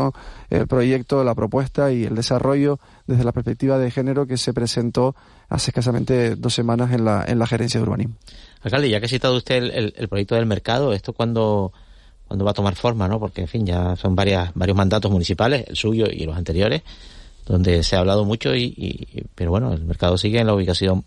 el 0.50 0.66
proyecto, 0.68 1.24
la 1.24 1.34
propuesta 1.34 1.90
y 1.92 2.04
el 2.04 2.14
desarrollo 2.14 2.78
desde 3.06 3.24
la 3.24 3.32
perspectiva 3.32 3.78
de 3.78 3.90
género 3.90 4.26
que 4.26 4.36
se 4.36 4.52
presentó 4.52 5.16
hace 5.48 5.70
escasamente 5.70 6.36
dos 6.36 6.54
semanas 6.54 6.92
en 6.92 7.04
la 7.04 7.24
en 7.26 7.38
la 7.38 7.46
gerencia 7.46 7.80
de 7.80 7.84
urbanismo. 7.84 8.14
Alcalde, 8.62 8.90
ya 8.90 9.00
que 9.00 9.06
ha 9.06 9.08
citado 9.08 9.36
usted 9.36 9.62
el, 9.96 10.08
proyecto 10.08 10.34
del 10.34 10.46
mercado, 10.46 10.92
esto 10.92 11.12
cuando 11.12 11.72
cuando 12.26 12.44
va 12.44 12.50
a 12.50 12.54
tomar 12.54 12.74
forma, 12.74 13.06
¿no? 13.06 13.20
Porque, 13.20 13.42
en 13.42 13.48
fin, 13.48 13.64
ya 13.64 13.94
son 13.94 14.16
varias, 14.16 14.50
varios 14.54 14.76
mandatos 14.76 15.10
municipales, 15.12 15.64
el 15.68 15.76
suyo 15.76 16.06
y 16.10 16.24
los 16.24 16.36
anteriores, 16.36 16.82
donde 17.46 17.82
se 17.82 17.96
ha 17.96 18.00
hablado 18.00 18.24
mucho 18.24 18.54
y, 18.54 19.24
pero 19.34 19.50
bueno, 19.50 19.72
el 19.72 19.84
mercado 19.84 20.18
sigue 20.18 20.40
en 20.40 20.46
la 20.46 20.54
ubicación 20.54 21.04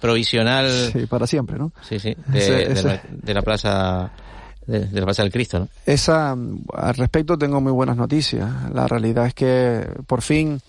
provisional. 0.00 0.90
Sí, 0.92 1.06
para 1.06 1.26
siempre, 1.26 1.58
¿no? 1.58 1.72
Sí, 1.88 1.98
sí, 1.98 2.16
de, 2.26 3.34
la 3.34 3.42
plaza 3.42 4.12
de, 4.66 4.88
la 4.90 5.04
Plaza 5.04 5.22
del 5.22 5.32
Cristo, 5.32 5.58
¿no? 5.60 5.68
Esa, 5.86 6.32
al 6.32 6.94
respecto 6.94 7.36
tengo 7.36 7.60
muy 7.60 7.72
buenas 7.72 7.96
noticias. 7.96 8.48
La 8.72 8.88
realidad 8.88 9.26
es 9.26 9.34
que 9.34 9.86
por 10.06 10.22
fin 10.22 10.60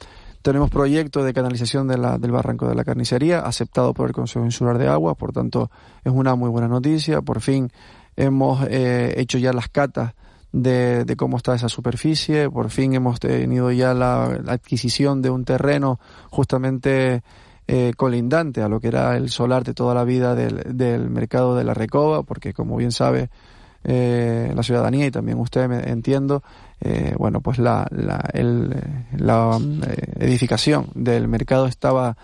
tenemos 0.42 0.70
proyecto 0.70 1.24
de 1.24 1.34
canalización 1.34 1.88
de 1.88 1.98
la, 1.98 2.18
del 2.18 2.32
barranco 2.32 2.68
de 2.68 2.76
la 2.76 2.84
carnicería, 2.84 3.40
aceptado 3.40 3.94
por 3.94 4.08
el 4.08 4.14
Consejo 4.14 4.44
Insular 4.44 4.78
de 4.78 4.88
Agua, 4.88 5.16
por 5.16 5.32
tanto 5.32 5.72
es 6.04 6.12
una 6.12 6.36
muy 6.36 6.50
buena 6.50 6.68
noticia. 6.68 7.22
Por 7.22 7.40
fin 7.40 7.72
hemos 8.18 8.66
eh, 8.70 9.14
hecho 9.18 9.38
ya 9.38 9.54
las 9.54 9.70
catas 9.70 10.14
de, 10.54 11.04
de, 11.04 11.16
cómo 11.18 11.36
está 11.36 11.56
esa 11.56 11.68
superficie, 11.68 12.50
por 12.50 12.70
fin 12.70 12.94
hemos 12.94 13.20
tenido 13.20 13.72
ya 13.72 13.94
la, 13.94 14.26
adquisición 14.48 15.22
de 15.22 15.30
un 15.30 15.44
terreno 15.44 16.00
justamente 16.30 17.24
eh, 17.68 17.94
colindante 17.98 18.62
a 18.62 18.70
lo 18.70 18.80
que 18.80 18.88
era 18.88 19.18
el 19.18 19.30
solar 19.30 19.66
de 19.66 19.74
toda 19.74 19.94
la 19.94 20.06
vida 20.06 20.36
del, 20.36 20.78
del 20.78 21.10
mercado 21.10 21.56
de 21.58 21.66
la 21.66 21.74
Recoba, 21.74 22.24
porque 22.24 22.54
como 22.54 22.78
bien 22.78 22.92
sabe 22.92 23.30
eh, 23.86 24.54
la 24.56 24.64
ciudadanía 24.64 25.06
y 25.06 25.12
también 25.12 25.38
usted 25.40 25.68
me 25.68 25.90
entiendo, 25.90 26.42
eh, 26.80 27.16
bueno, 27.18 27.42
pues 27.42 27.58
la, 27.58 27.86
la, 27.92 28.30
el, 28.34 28.70
la 29.18 29.60
eh, 29.60 30.14
edificación 30.20 30.88
del 30.96 31.28
mercado 31.28 31.68
estaba 31.68 32.16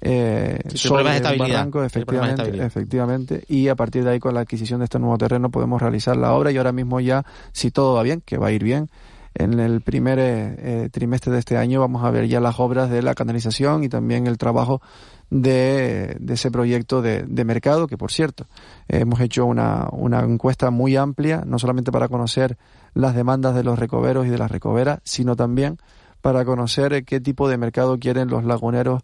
eh, 0.00 0.60
sobre 0.74 1.16
el 1.16 1.38
barranco, 1.38 1.82
efectivamente, 1.82 2.64
efectivamente, 2.64 3.44
y 3.48 3.68
a 3.68 3.74
partir 3.74 4.04
de 4.04 4.10
ahí 4.10 4.18
con 4.18 4.34
la 4.34 4.40
adquisición 4.40 4.80
de 4.80 4.84
este 4.84 4.98
nuevo 4.98 5.16
terreno 5.18 5.50
podemos 5.50 5.80
realizar 5.80 6.16
la 6.16 6.32
obra. 6.32 6.50
Y 6.50 6.58
ahora 6.58 6.72
mismo 6.72 7.00
ya, 7.00 7.24
si 7.52 7.70
todo 7.70 7.94
va 7.94 8.02
bien, 8.02 8.22
que 8.24 8.36
va 8.38 8.48
a 8.48 8.52
ir 8.52 8.62
bien, 8.62 8.90
en 9.34 9.58
el 9.60 9.80
primer 9.80 10.18
eh, 10.20 10.88
trimestre 10.90 11.32
de 11.32 11.38
este 11.38 11.56
año 11.56 11.80
vamos 11.80 12.04
a 12.04 12.10
ver 12.10 12.26
ya 12.26 12.40
las 12.40 12.58
obras 12.58 12.90
de 12.90 13.02
la 13.02 13.14
canalización 13.14 13.84
y 13.84 13.88
también 13.88 14.26
el 14.26 14.38
trabajo 14.38 14.80
de, 15.28 16.18
ese 16.28 16.50
proyecto 16.50 17.02
de, 17.02 17.44
mercado, 17.44 17.86
que 17.86 17.98
por 17.98 18.12
cierto, 18.12 18.46
hemos 18.88 19.20
hecho 19.20 19.44
una, 19.44 19.88
una 19.92 20.20
encuesta 20.20 20.70
muy 20.70 20.96
amplia, 20.96 21.42
no 21.44 21.58
solamente 21.58 21.92
para 21.92 22.08
conocer 22.08 22.56
las 22.94 23.14
demandas 23.14 23.54
de 23.54 23.64
los 23.64 23.78
recoveros 23.78 24.26
y 24.26 24.30
de 24.30 24.38
las 24.38 24.50
recoveras, 24.50 25.00
sino 25.04 25.36
también 25.36 25.78
para 26.22 26.44
conocer 26.44 27.04
qué 27.04 27.20
tipo 27.20 27.48
de 27.48 27.58
mercado 27.58 27.98
quieren 27.98 28.28
los 28.28 28.44
laguneros 28.44 29.02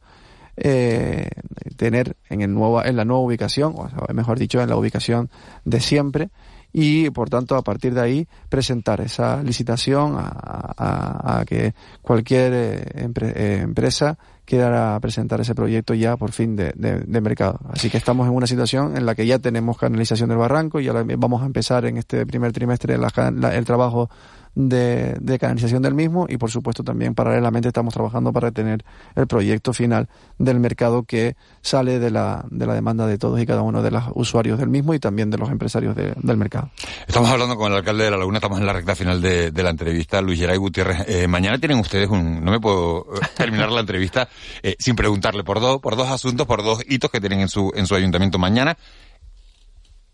eh, 0.56 1.28
tener 1.76 2.16
en, 2.28 2.42
el 2.42 2.52
nuevo, 2.52 2.84
en 2.84 2.96
la 2.96 3.04
nueva 3.04 3.22
ubicación, 3.22 3.74
o 3.76 4.12
mejor 4.12 4.38
dicho, 4.38 4.60
en 4.60 4.68
la 4.68 4.76
ubicación 4.76 5.30
de 5.64 5.80
siempre, 5.80 6.30
y 6.72 7.10
por 7.10 7.28
tanto 7.28 7.56
a 7.56 7.62
partir 7.62 7.94
de 7.94 8.00
ahí 8.00 8.28
presentar 8.48 9.00
esa 9.00 9.42
licitación 9.42 10.16
a, 10.16 11.40
a, 11.40 11.44
que 11.44 11.74
cualquier 12.00 12.52
eh, 12.54 12.84
eh, 12.94 13.58
empresa 13.62 14.18
quiera 14.44 14.98
presentar 15.00 15.40
ese 15.40 15.54
proyecto 15.54 15.94
ya 15.94 16.16
por 16.16 16.32
fin 16.32 16.56
de, 16.56 16.72
de, 16.72 17.20
mercado. 17.20 17.60
Así 17.70 17.90
que 17.90 17.98
estamos 17.98 18.26
en 18.26 18.34
una 18.34 18.46
situación 18.46 18.96
en 18.96 19.06
la 19.06 19.14
que 19.14 19.26
ya 19.26 19.38
tenemos 19.38 19.78
canalización 19.78 20.28
del 20.30 20.38
barranco 20.38 20.80
y 20.80 20.88
ahora 20.88 21.04
vamos 21.16 21.42
a 21.42 21.46
empezar 21.46 21.84
en 21.84 21.96
este 21.98 22.26
primer 22.26 22.52
trimestre 22.52 22.94
el 22.94 23.64
trabajo 23.64 24.10
de, 24.54 25.16
de, 25.20 25.38
canalización 25.38 25.82
del 25.82 25.94
mismo 25.94 26.26
y 26.28 26.36
por 26.36 26.50
supuesto 26.50 26.84
también 26.84 27.14
paralelamente 27.14 27.68
estamos 27.68 27.94
trabajando 27.94 28.32
para 28.32 28.50
tener 28.50 28.84
el 29.14 29.26
proyecto 29.26 29.72
final 29.72 30.08
del 30.38 30.60
mercado 30.60 31.04
que 31.04 31.36
sale 31.62 31.98
de 31.98 32.10
la, 32.10 32.44
de 32.50 32.66
la 32.66 32.74
demanda 32.74 33.06
de 33.06 33.16
todos 33.16 33.40
y 33.40 33.46
cada 33.46 33.62
uno 33.62 33.82
de 33.82 33.90
los 33.90 34.04
usuarios 34.14 34.58
del 34.58 34.68
mismo 34.68 34.92
y 34.94 34.98
también 34.98 35.30
de 35.30 35.38
los 35.38 35.50
empresarios 35.50 35.96
del 35.96 36.36
mercado. 36.36 36.70
Estamos 37.06 37.30
hablando 37.30 37.56
con 37.56 37.72
el 37.72 37.78
alcalde 37.78 38.04
de 38.04 38.10
La 38.10 38.16
Laguna, 38.18 38.38
estamos 38.38 38.58
en 38.58 38.66
la 38.66 38.72
recta 38.72 38.94
final 38.94 39.22
de, 39.22 39.52
la 39.62 39.70
entrevista, 39.70 40.20
Luis 40.20 40.38
Geray 40.38 40.56
Gutiérrez. 40.56 41.08
Eh, 41.08 41.28
mañana 41.28 41.58
tienen 41.58 41.78
ustedes 41.78 42.10
un, 42.10 42.44
no 42.44 42.50
me 42.50 42.60
puedo 42.60 43.06
eh, 43.14 43.26
terminar 43.36 43.70
la 43.70 43.80
entrevista 43.80 44.28
eh, 44.62 44.76
sin 44.78 44.96
preguntarle 44.96 45.44
por 45.44 45.60
dos, 45.60 45.80
por 45.80 45.96
dos 45.96 46.08
asuntos, 46.08 46.46
por 46.46 46.62
dos 46.62 46.82
hitos 46.88 47.10
que 47.10 47.20
tienen 47.20 47.40
en 47.40 47.48
su, 47.48 47.72
en 47.74 47.86
su 47.86 47.94
ayuntamiento 47.94 48.38
mañana. 48.38 48.76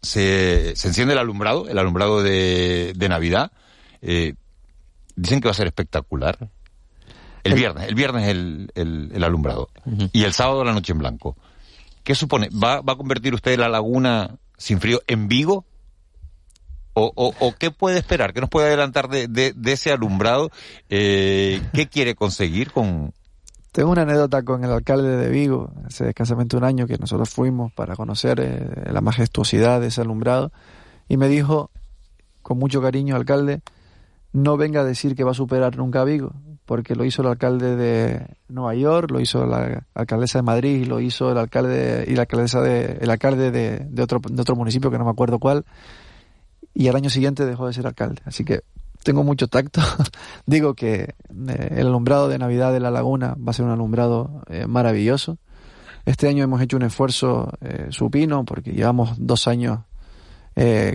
Se, 0.00 0.76
se 0.76 0.88
enciende 0.88 1.14
el 1.14 1.18
alumbrado, 1.18 1.68
el 1.68 1.76
alumbrado 1.76 2.22
de, 2.22 2.92
de 2.94 3.08
Navidad. 3.08 3.50
Eh, 4.02 4.34
dicen 5.16 5.40
que 5.40 5.48
va 5.48 5.52
a 5.52 5.54
ser 5.54 5.66
espectacular. 5.66 6.50
El, 7.44 7.54
viernes, 7.54 7.88
el 7.88 7.94
viernes 7.94 8.28
el, 8.28 8.70
el, 8.74 9.24
alumbrado. 9.24 9.70
Y 10.12 10.24
el 10.24 10.32
sábado 10.32 10.64
la 10.64 10.72
noche 10.72 10.92
en 10.92 10.98
blanco. 10.98 11.36
¿Qué 12.02 12.14
supone? 12.14 12.48
¿Va, 12.50 12.80
va 12.80 12.94
a 12.94 12.96
convertir 12.96 13.34
usted 13.34 13.58
la 13.58 13.68
laguna 13.68 14.36
sin 14.56 14.80
frío 14.80 15.00
en 15.06 15.28
Vigo? 15.28 15.64
O, 17.00 17.32
o, 17.38 17.52
qué 17.52 17.70
puede 17.70 17.98
esperar? 17.98 18.32
¿Qué 18.32 18.40
nos 18.40 18.50
puede 18.50 18.66
adelantar 18.66 19.08
de, 19.08 19.28
de, 19.28 19.72
ese 19.72 19.92
alumbrado? 19.92 20.50
Eh, 20.88 21.62
¿Qué 21.72 21.86
quiere 21.90 22.14
conseguir 22.14 22.72
con...? 22.72 23.12
Tengo 23.70 23.92
una 23.92 24.02
anécdota 24.02 24.42
con 24.42 24.64
el 24.64 24.72
alcalde 24.72 25.16
de 25.16 25.28
Vigo, 25.28 25.70
hace 25.86 26.08
escasamente 26.08 26.56
un 26.56 26.64
año 26.64 26.86
que 26.86 26.98
nosotros 26.98 27.30
fuimos 27.30 27.72
para 27.72 27.94
conocer 27.94 28.40
eh, 28.40 28.90
la 28.90 29.00
majestuosidad 29.00 29.80
de 29.80 29.88
ese 29.88 30.00
alumbrado, 30.00 30.50
y 31.08 31.16
me 31.16 31.28
dijo, 31.28 31.70
con 32.42 32.58
mucho 32.58 32.82
cariño, 32.82 33.14
alcalde, 33.14 33.60
no 34.32 34.56
venga 34.56 34.80
a 34.80 34.84
decir 34.84 35.14
que 35.14 35.24
va 35.24 35.32
a 35.32 35.34
superar 35.34 35.76
nunca 35.76 36.02
a 36.02 36.04
Vigo, 36.04 36.32
porque 36.64 36.94
lo 36.94 37.04
hizo 37.04 37.22
el 37.22 37.28
alcalde 37.28 37.76
de 37.76 38.26
Nueva 38.48 38.74
York, 38.74 39.10
lo 39.10 39.20
hizo 39.20 39.46
la 39.46 39.86
alcaldesa 39.94 40.38
de 40.38 40.42
Madrid, 40.42 40.86
lo 40.86 41.00
hizo 41.00 41.32
el 41.32 41.38
alcalde 41.38 42.04
y 42.06 42.14
la 42.14 42.22
alcaldesa 42.22 42.60
de 42.60 42.98
el 43.00 43.10
alcalde 43.10 43.50
de, 43.50 44.02
otro 44.02 44.20
de 44.20 44.40
otro 44.40 44.54
municipio 44.54 44.90
que 44.90 44.98
no 44.98 45.04
me 45.04 45.10
acuerdo 45.10 45.38
cuál, 45.38 45.64
y 46.74 46.88
al 46.88 46.96
año 46.96 47.10
siguiente 47.10 47.46
dejó 47.46 47.66
de 47.66 47.72
ser 47.72 47.86
alcalde. 47.86 48.20
Así 48.24 48.44
que 48.44 48.62
tengo 49.02 49.24
mucho 49.24 49.48
tacto. 49.48 49.80
Digo 50.46 50.74
que 50.74 51.14
eh, 51.48 51.74
el 51.76 51.86
alumbrado 51.86 52.28
de 52.28 52.38
Navidad 52.38 52.72
de 52.72 52.80
la 52.80 52.90
Laguna 52.90 53.34
va 53.36 53.50
a 53.50 53.52
ser 53.54 53.64
un 53.64 53.70
alumbrado 53.70 54.42
eh, 54.48 54.66
maravilloso. 54.66 55.38
Este 56.04 56.28
año 56.28 56.44
hemos 56.44 56.60
hecho 56.62 56.76
un 56.76 56.82
esfuerzo 56.82 57.52
eh, 57.60 57.86
supino 57.90 58.44
porque 58.44 58.72
llevamos 58.72 59.14
dos 59.18 59.48
años 59.48 59.80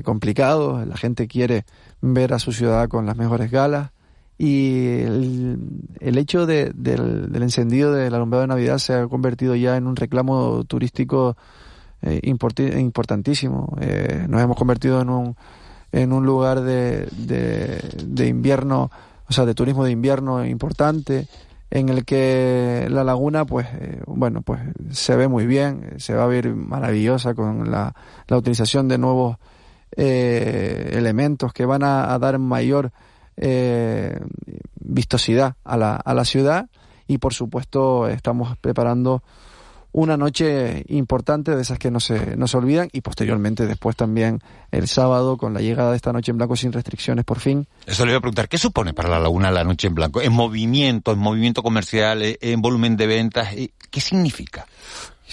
complicados. 0.03 0.85
La 0.85 0.97
gente 0.97 1.25
quiere 1.25 1.63
ver 2.03 2.33
a 2.33 2.39
su 2.39 2.51
ciudad 2.51 2.89
con 2.89 3.05
las 3.05 3.15
mejores 3.15 3.49
galas 3.49 3.91
y 4.37 4.99
el, 4.99 6.17
hecho 6.17 6.45
de, 6.45 6.71
del, 6.75 7.29
encendido 7.41 7.93
del 7.93 8.13
alumbrado 8.13 8.41
de 8.41 8.47
Navidad 8.47 8.77
se 8.77 8.93
ha 8.93 9.07
convertido 9.07 9.55
ya 9.55 9.77
en 9.77 9.87
un 9.87 9.95
reclamo 9.95 10.65
turístico 10.65 11.37
eh, 12.01 12.19
importantísimo. 12.23 13.77
Eh, 13.79 14.25
nos 14.27 14.41
hemos 14.41 14.57
convertido 14.57 15.01
en 15.01 15.09
un, 15.09 15.35
en 15.93 16.11
un 16.11 16.25
lugar 16.25 16.61
de, 16.61 17.07
de, 17.15 18.27
invierno, 18.27 18.91
o 19.29 19.31
sea, 19.31 19.45
de 19.45 19.53
turismo 19.53 19.85
de 19.85 19.91
invierno 19.91 20.45
importante 20.45 21.27
en 21.71 21.87
el 21.87 22.03
que 22.03 22.87
la 22.89 23.05
laguna, 23.05 23.45
pues, 23.45 23.67
eh, 23.79 24.01
bueno, 24.07 24.41
pues 24.41 24.59
se 24.91 25.15
ve 25.15 25.29
muy 25.29 25.47
bien, 25.47 25.93
se 25.97 26.15
va 26.15 26.25
a 26.25 26.27
ver 26.27 26.53
maravillosa 26.53 27.33
con 27.33 27.71
la, 27.71 27.95
la 28.27 28.37
utilización 28.37 28.89
de 28.89 28.97
nuevos 28.97 29.37
eh, 29.95 30.91
elementos 30.93 31.53
que 31.53 31.65
van 31.65 31.83
a, 31.83 32.17
dar 32.19 32.39
mayor 32.39 32.91
eh, 33.37 34.19
vistosidad 34.79 35.55
a 35.63 35.77
la, 35.77 35.95
a 35.95 36.13
la 36.13 36.25
ciudad 36.25 36.67
y 37.07 37.17
por 37.17 37.33
supuesto 37.33 38.07
estamos 38.07 38.57
preparando 38.57 39.23
una 39.93 40.17
noche 40.17 40.83
importante 40.87 41.55
de 41.55 41.61
esas 41.61 41.77
que 41.77 41.91
no 41.91 41.99
se, 41.99 42.35
no 42.35 42.47
se 42.47 42.57
olvidan 42.57 42.89
y 42.91 43.01
posteriormente 43.01 43.67
después 43.67 43.95
también 43.95 44.41
el 44.71 44.87
sábado 44.87 45.37
con 45.37 45.53
la 45.53 45.61
llegada 45.61 45.91
de 45.91 45.95
esta 45.95 46.11
noche 46.11 46.31
en 46.31 46.37
blanco 46.37 46.55
sin 46.55 46.73
restricciones 46.73 47.23
por 47.23 47.39
fin. 47.39 47.67
Eso 47.85 48.03
le 48.03 48.11
voy 48.11 48.17
a 48.17 48.21
preguntar, 48.21 48.49
¿qué 48.49 48.57
supone 48.57 48.93
para 48.93 49.07
la 49.07 49.19
laguna 49.19 49.51
la 49.51 49.63
noche 49.63 49.87
en 49.87 49.93
blanco? 49.93 50.19
¿En 50.19 50.33
movimiento, 50.33 51.11
en 51.11 51.19
movimiento 51.19 51.61
comercial, 51.61 52.21
en 52.23 52.61
volumen 52.61 52.97
de 52.97 53.07
ventas? 53.07 53.49
¿Qué 53.91 54.01
significa? 54.01 54.65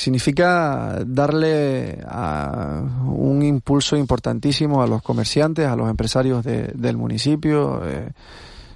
Significa 0.00 0.98
darle 1.06 1.98
un 3.06 3.42
impulso 3.42 3.96
importantísimo 3.98 4.82
a 4.82 4.86
los 4.86 5.02
comerciantes, 5.02 5.68
a 5.68 5.76
los 5.76 5.90
empresarios 5.90 6.42
del 6.42 6.96
municipio. 6.96 7.82
Eh, 7.84 8.10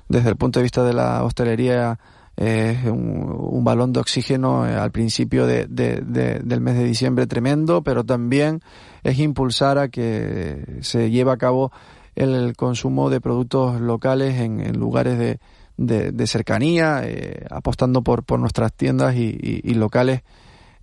desde 0.07 0.29
el 0.29 0.37
punto 0.37 0.59
de 0.59 0.65
vista 0.65 0.85
de 0.85 0.93
la 0.93 1.25
hostelería, 1.25 1.99
es 2.37 2.85
un, 2.85 3.63
balón 3.65 3.95
de 3.95 4.01
oxígeno 4.01 4.67
eh, 4.69 4.75
al 4.75 4.91
principio 4.91 5.47
de, 5.47 5.67
del 5.67 6.61
mes 6.61 6.77
de 6.77 6.85
diciembre 6.85 7.27
tremendo, 7.27 7.83
pero 7.83 8.05
también 8.05 8.61
es 9.03 9.19
impulsar 9.19 9.79
a 9.79 9.89
que 9.89 10.79
se 10.83 11.11
lleve 11.11 11.31
a 11.33 11.39
cabo 11.39 11.73
el, 12.17 12.55
consumo 12.55 13.09
de 13.09 13.23
productos 13.23 13.81
locales 13.81 14.39
en, 14.41 14.79
lugares 14.79 15.39
de, 15.79 16.27
cercanía, 16.27 17.01
eh, 17.03 17.47
apostando 17.49 18.03
por, 18.03 18.25
por 18.25 18.39
nuestras 18.41 18.75
tiendas 18.75 19.17
y 19.17 19.73
locales 19.73 20.21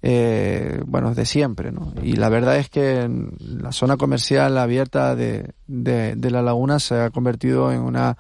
eh, 0.04 0.82
bueno, 0.86 1.14
de 1.14 1.26
siempre, 1.26 1.72
¿no? 1.72 1.94
Y 2.02 2.14
la 2.14 2.30
verdad 2.30 2.58
es 2.58 2.70
que 2.70 3.08
la 3.40 3.72
zona 3.72 3.98
comercial 3.98 4.58
abierta 4.58 5.16
de, 5.16 5.54
de, 5.68 6.32
la 6.32 6.42
laguna 6.42 6.80
se 6.80 7.00
ha 7.00 7.10
convertido 7.12 7.72
en 7.72 7.82
una, 7.82 8.18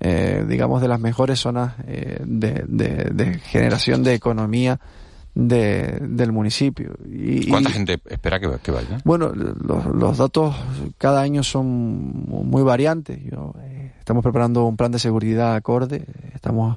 eh, 0.00 0.44
digamos, 0.46 0.82
de 0.82 0.88
las 0.88 1.00
mejores 1.00 1.40
zonas 1.40 1.74
eh, 1.86 2.18
de, 2.24 2.64
de, 2.66 3.38
generación 3.38 4.02
de 4.02 4.14
economía 4.14 4.78
de, 5.34 5.98
del 6.02 6.30
municipio. 6.30 6.94
Y, 7.10 7.48
¿Cuánta 7.48 7.70
gente 7.70 7.98
espera 8.04 8.38
que, 8.38 8.50
que 8.62 8.70
vaya? 8.70 8.98
Bueno, 9.04 9.32
los, 9.34 9.86
los, 9.86 10.18
datos 10.18 10.54
cada 10.98 11.22
año 11.22 11.42
son 11.42 11.66
muy 12.26 12.62
variantes. 12.62 13.18
Yo, 13.24 13.54
eh, 13.62 13.94
estamos 13.98 14.22
preparando 14.22 14.66
un 14.66 14.76
plan 14.76 14.92
de 14.92 14.98
seguridad 14.98 15.54
acorde. 15.54 16.04
Estamos 16.34 16.76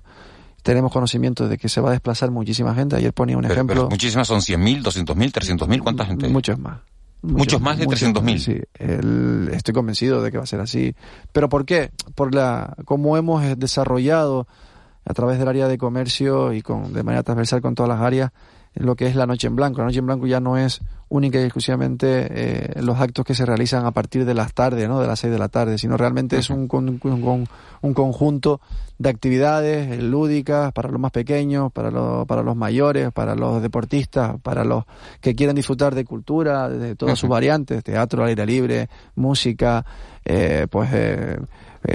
tenemos 0.68 0.92
conocimiento 0.92 1.48
de 1.48 1.58
que 1.58 1.70
se 1.70 1.80
va 1.80 1.88
a 1.88 1.92
desplazar 1.94 2.30
muchísima 2.30 2.76
gente. 2.76 2.98
Ayer 2.98 3.14
ponía 3.14 3.38
un 3.38 3.46
ejemplo. 3.46 3.88
muchísimas 3.90 4.28
son 4.28 4.42
100.000, 4.42 4.84
200.000, 4.84 5.32
300.000. 5.32 5.82
¿Cuánta 5.82 6.06
gente? 6.06 6.28
Muchos 6.28 6.60
más. 6.60 6.80
Muchos, 7.22 7.62
más 7.62 7.78
de 7.78 7.88
300.000. 7.88 8.38
Sí, 8.38 8.60
estoy 9.56 9.74
convencido 9.74 10.22
de 10.22 10.30
que 10.30 10.38
va 10.38 10.44
a 10.44 10.48
ser 10.48 10.60
así. 10.60 10.94
¿Pero 11.32 11.48
por 11.48 11.66
qué? 11.66 11.92
Por 12.16 12.36
la 12.36 12.76
cómo 12.84 13.16
hemos 13.16 13.58
desarrollado 13.58 14.46
a 15.06 15.14
través 15.14 15.40
del 15.40 15.48
área 15.48 15.70
de 15.70 15.78
comercio 15.78 16.52
y 16.52 16.62
con 16.62 16.92
de 16.92 17.02
manera 17.02 17.24
transversal 17.24 17.62
con 17.62 17.74
todas 17.74 17.88
las 17.88 18.02
áreas 18.02 18.34
lo 18.80 18.96
que 18.96 19.08
es 19.08 19.16
la 19.16 19.26
noche 19.26 19.48
en 19.48 19.56
blanco. 19.56 19.80
La 19.80 19.86
noche 19.86 20.00
en 20.00 20.06
blanco 20.06 20.28
ya 20.28 20.40
no 20.40 20.58
es 20.58 20.82
única 21.10 21.40
y 21.40 21.44
exclusivamente 21.44 22.28
eh, 22.30 22.82
los 22.82 23.00
actos 23.00 23.24
que 23.26 23.34
se 23.34 23.46
realizan 23.46 23.86
a 23.86 23.92
partir 23.92 24.26
de 24.26 24.34
las 24.34 24.54
tardes, 24.54 24.88
¿no? 24.90 25.00
de 25.00 25.08
las 25.08 25.20
seis 25.20 25.32
de 25.32 25.40
la 25.40 25.48
tarde, 25.48 25.78
sino 25.78 25.96
realmente 25.96 26.38
es 26.38 26.50
un, 26.50 26.68
un, 26.72 27.48
un, 27.82 27.94
conjunto 27.94 28.60
de 28.98 29.10
actividades 29.10 30.00
eh, 30.00 30.02
lúdicas 30.02 30.74
para 30.74 30.90
los 30.90 31.00
más 31.00 31.12
pequeños, 31.12 31.72
para, 31.72 32.26
para 32.26 32.44
los 32.44 32.56
mayores, 32.56 33.12
para 33.14 33.36
los 33.36 33.62
deportistas, 33.62 34.40
para 34.42 34.66
los 34.66 34.84
que 35.22 35.34
quieran 35.34 35.56
disfrutar 35.56 35.96
de 35.96 36.04
cultura, 36.04 36.68
de 36.70 36.96
todas 36.96 37.18
sus 37.18 37.30
variantes, 37.30 37.84
teatro 37.84 38.24
al 38.24 38.30
aire 38.30 38.46
libre, 38.46 38.90
música, 39.16 39.86
eh, 40.26 40.68
pues 40.70 40.90
eh, 40.94 41.38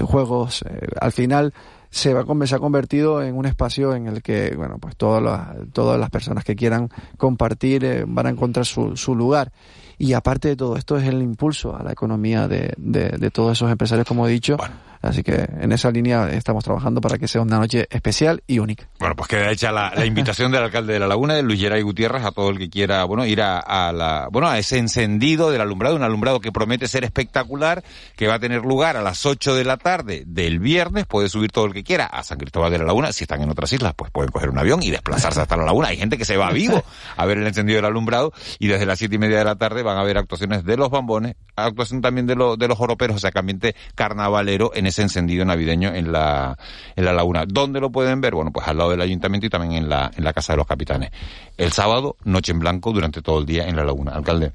juegos. 0.05 0.65
al 1.01 1.13
final 1.13 1.53
se, 1.93 2.15
va, 2.15 2.25
se 2.47 2.55
ha 2.55 2.59
convertido 2.59 3.23
en 3.23 3.37
un 3.37 3.45
espacio 3.45 3.95
en 3.95 4.07
el 4.07 4.23
que, 4.23 4.55
bueno, 4.57 4.79
pues 4.79 4.97
todas 4.97 5.23
las, 5.23 5.71
todas 5.73 6.01
las 6.01 6.09
personas 6.09 6.43
que 6.43 6.57
quieran 6.57 6.89
compartir 7.19 7.85
eh, 7.85 8.05
van 8.07 8.27
a 8.27 8.31
encontrar 8.31 8.65
su, 8.65 8.97
su 8.97 9.15
lugar. 9.15 9.53
Y 9.99 10.15
aparte 10.15 10.49
de 10.49 10.57
todo 10.57 10.77
esto 10.77 10.97
es 10.97 11.07
el 11.07 11.21
impulso 11.21 11.77
a 11.77 11.83
la 11.83 11.93
economía 11.93 12.49
de, 12.49 12.73
de, 12.79 13.11
de 13.11 13.31
todos 13.31 13.53
esos 13.53 13.71
empresarios, 13.71 14.07
como 14.09 14.27
he 14.27 14.31
dicho. 14.31 14.57
Así 15.03 15.25
que 15.25 15.49
en 15.61 15.73
esa 15.73 15.91
línea 15.91 16.31
estamos 16.31 16.63
trabajando 16.63 17.01
para 17.01 17.19
que 17.19 17.27
sea 17.27 17.41
una 17.41 17.59
noche 17.59 17.89
especial 17.91 18.43
y 18.47 18.61
única. 18.61 18.89
Bueno, 19.01 19.17
pues 19.17 19.29
queda 19.29 19.51
hecha 19.51 19.73
la, 19.73 20.07
invitación 20.07 20.53
del 20.53 20.63
alcalde 20.63 20.93
de 20.93 21.01
La 21.01 21.09
Laguna, 21.09 21.35
de 21.35 21.43
Luis 21.43 21.61
Geray 21.61 21.83
Gutiérrez, 21.83 22.25
a 22.25 22.31
todo 22.31 22.51
el 22.51 22.59
que 22.59 22.71
quiera, 22.71 23.03
bueno, 23.05 23.27
ir 23.27 23.43
a, 23.43 23.93
la, 23.93 24.29
bueno, 24.31 24.49
a 24.49 24.59
ese 24.59 24.79
encendido 24.79 25.51
del 25.51 25.61
alumbrado, 25.61 25.97
un 25.97 26.05
alumbrado 26.05 26.41
que 26.41 26.53
promete 26.53 26.87
ser 26.87 27.03
espectacular, 27.03 27.83
que 28.17 28.29
va 28.29 28.35
a 28.35 28.39
tener 28.39 28.63
lugar 28.63 28.97
a 28.97 29.03
las 29.03 29.27
8 29.27 29.57
de 29.57 29.65
la 29.65 29.77
tarde 29.77 30.23
del 30.25 30.61
viernes, 30.61 31.07
puede 31.07 31.29
subir 31.29 31.51
todo 31.51 31.67
el 31.67 31.73
que 31.73 31.83
quiera 31.83 32.07
a 32.07 32.23
San 32.23 32.39
Cristóbal 32.39 32.71
de 32.71 32.79
la 32.79 32.85
Laguna, 32.85 33.13
si 33.13 33.25
están 33.25 33.43
en 33.43 33.51
otras 33.51 33.73
islas, 33.73 33.95
pues 33.97 34.13
pueden 34.13 34.31
coger 34.31 34.51
un 34.51 34.59
avión 34.59 34.85
y 34.85 34.91
desplazarse 34.91 35.41
hasta 35.41 35.57
la 35.57 35.65
Laguna. 35.65 35.89
Hay 35.89 35.97
gente 35.97 36.17
que 36.17 36.25
se 36.25 36.37
va 36.37 36.53
vivo 36.53 36.85
a 37.17 37.27
ver 37.27 37.39
el 37.39 37.47
encendido 37.47 37.77
del 37.77 37.87
alumbrado 37.87 38.33
y 38.61 38.69
desde 38.69 38.87
las 38.87 39.01
siete 39.01 39.17
y 39.17 39.19
media 39.19 39.39
de 39.39 39.45
la 39.45 39.57
tarde 39.57 39.83
van 39.83 39.97
a 39.97 40.03
haber 40.03 40.17
actuaciones 40.17 40.65
de 40.65 40.77
los 40.77 40.91
bambones, 40.91 41.35
actuación 41.57 42.03
también 42.03 42.29
de, 42.29 42.35
de 42.35 42.69
los 42.69 42.79
joroperos, 42.79 43.17
o 43.17 43.19
sea, 43.19 43.33
que 43.33 43.41
ambiente 43.41 43.75
carnavalero 43.97 44.71
en 44.75 44.87
ese 44.93 45.03
encendido 45.03 45.45
navideño 45.45 45.95
en 45.95 46.13
la, 46.13 46.57
en 46.95 47.05
la 47.05 47.13
laguna. 47.13 47.45
¿Dónde 47.47 47.81
lo 47.81 47.91
pueden 47.91 48.21
ver? 48.21 48.35
Bueno, 48.35 48.53
pues 48.53 48.67
al 48.69 48.79
lado 48.79 48.91
del 48.91 49.01
ayuntamiento 49.01 49.47
y 49.47 49.51
también 49.51 49.73
en 49.73 49.89
la, 49.89 50.11
en 50.15 50.23
la 50.23 50.33
Casa 50.33 50.53
de 50.53 50.59
los 50.59 50.67
Capitanes. 50.67 51.11
El 51.57 51.73
sábado, 51.73 52.17
noche 52.25 52.53
en 52.53 52.61
blanco 52.61 52.93
durante 52.93 53.23
todo 53.23 53.41
el 53.41 53.47
día 53.47 53.67
en 53.67 53.77
la 53.77 53.85
laguna. 53.85 54.13
Alcalde. 54.13 54.53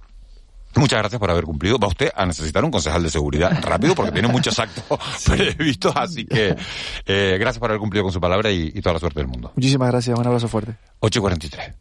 Muchas 0.75 0.99
gracias 0.99 1.19
por 1.19 1.31
haber 1.31 1.43
cumplido. 1.43 1.79
Va 1.79 1.87
usted 1.87 2.11
a 2.15 2.25
necesitar 2.25 2.63
un 2.63 2.69
concejal 2.69 3.01
de 3.01 3.09
seguridad 3.09 3.51
rápido 3.63 3.95
porque 3.95 4.11
tiene 4.11 4.27
muchos 4.27 4.59
actos 4.59 4.83
previstos, 5.25 5.93
así 5.95 6.25
que 6.25 6.55
eh, 7.05 7.37
gracias 7.39 7.59
por 7.59 7.71
haber 7.71 7.79
cumplido 7.79 8.03
con 8.03 8.13
su 8.13 8.21
palabra 8.21 8.51
y, 8.51 8.71
y, 8.73 8.81
toda 8.81 8.93
la 8.93 8.99
suerte 8.99 9.19
del 9.19 9.27
mundo. 9.27 9.51
Muchísimas 9.55 9.89
gracias, 9.89 10.17
un 10.17 10.27
abrazo 10.27 10.47
fuerte. 10.47 10.75
8.43. 11.01 11.73